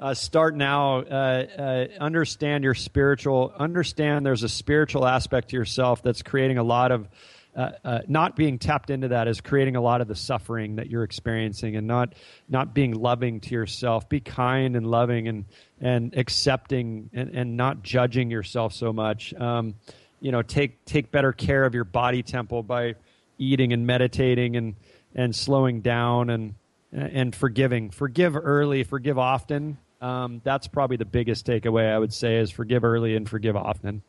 [0.00, 0.98] Uh, start now.
[1.00, 6.62] Uh, uh, understand your spiritual understand there's a spiritual aspect to yourself that's creating a
[6.62, 7.08] lot of
[7.58, 11.02] uh, not being tapped into that is creating a lot of the suffering that you're
[11.02, 12.14] experiencing and not
[12.48, 14.08] not being loving to yourself.
[14.08, 15.44] Be kind and loving and
[15.80, 19.34] and accepting and, and not judging yourself so much.
[19.34, 19.74] Um,
[20.20, 22.94] you know take take better care of your body temple by
[23.38, 24.74] eating and meditating and
[25.14, 26.54] and slowing down and
[26.92, 32.36] and forgiving forgive early forgive often um, that's probably the biggest takeaway i would say
[32.36, 34.02] is forgive early and forgive often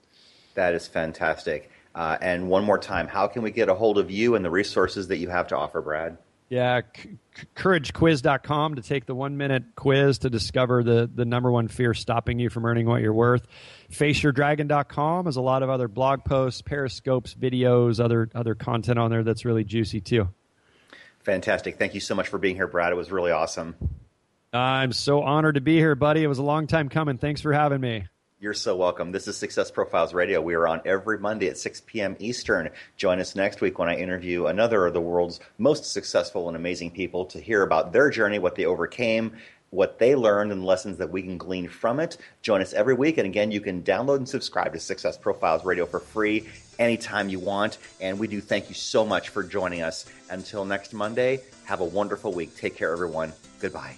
[0.60, 1.72] That is fantastic.
[1.96, 4.50] Uh, and one more time, how can we get a hold of you and the
[4.50, 6.18] resources that you have to offer, Brad?
[6.50, 7.18] Yeah, c-
[7.56, 12.40] couragequiz.com to take the one minute quiz to discover the, the number one fear stopping
[12.40, 13.46] you from earning what you're worth.
[13.92, 19.24] FaceYourDragon.com has a lot of other blog posts, periscopes, videos, other other content on there
[19.24, 20.28] that's really juicy too.
[21.20, 21.78] Fantastic.
[21.78, 22.92] Thank you so much for being here, Brad.
[22.92, 23.76] It was really awesome.
[24.52, 26.24] I'm so honored to be here, buddy.
[26.24, 27.20] It was a long time coming.
[27.20, 28.08] Thanks for having me.
[28.42, 29.12] You're so welcome.
[29.12, 30.40] This is Success Profiles Radio.
[30.40, 32.16] We are on every Monday at 6 p.m.
[32.20, 32.70] Eastern.
[32.96, 36.92] Join us next week when I interview another of the world's most successful and amazing
[36.92, 39.36] people to hear about their journey, what they overcame,
[39.72, 42.16] what they learned, and lessons that we can glean from it.
[42.42, 43.18] Join us every week.
[43.18, 46.48] And again, you can download and subscribe to Success Profiles Radio for free
[46.80, 47.78] anytime you want.
[48.00, 50.06] And we do thank you so much for joining us.
[50.30, 52.56] Until next Monday, have a wonderful week.
[52.56, 53.34] Take care, everyone.
[53.60, 53.98] Goodbye.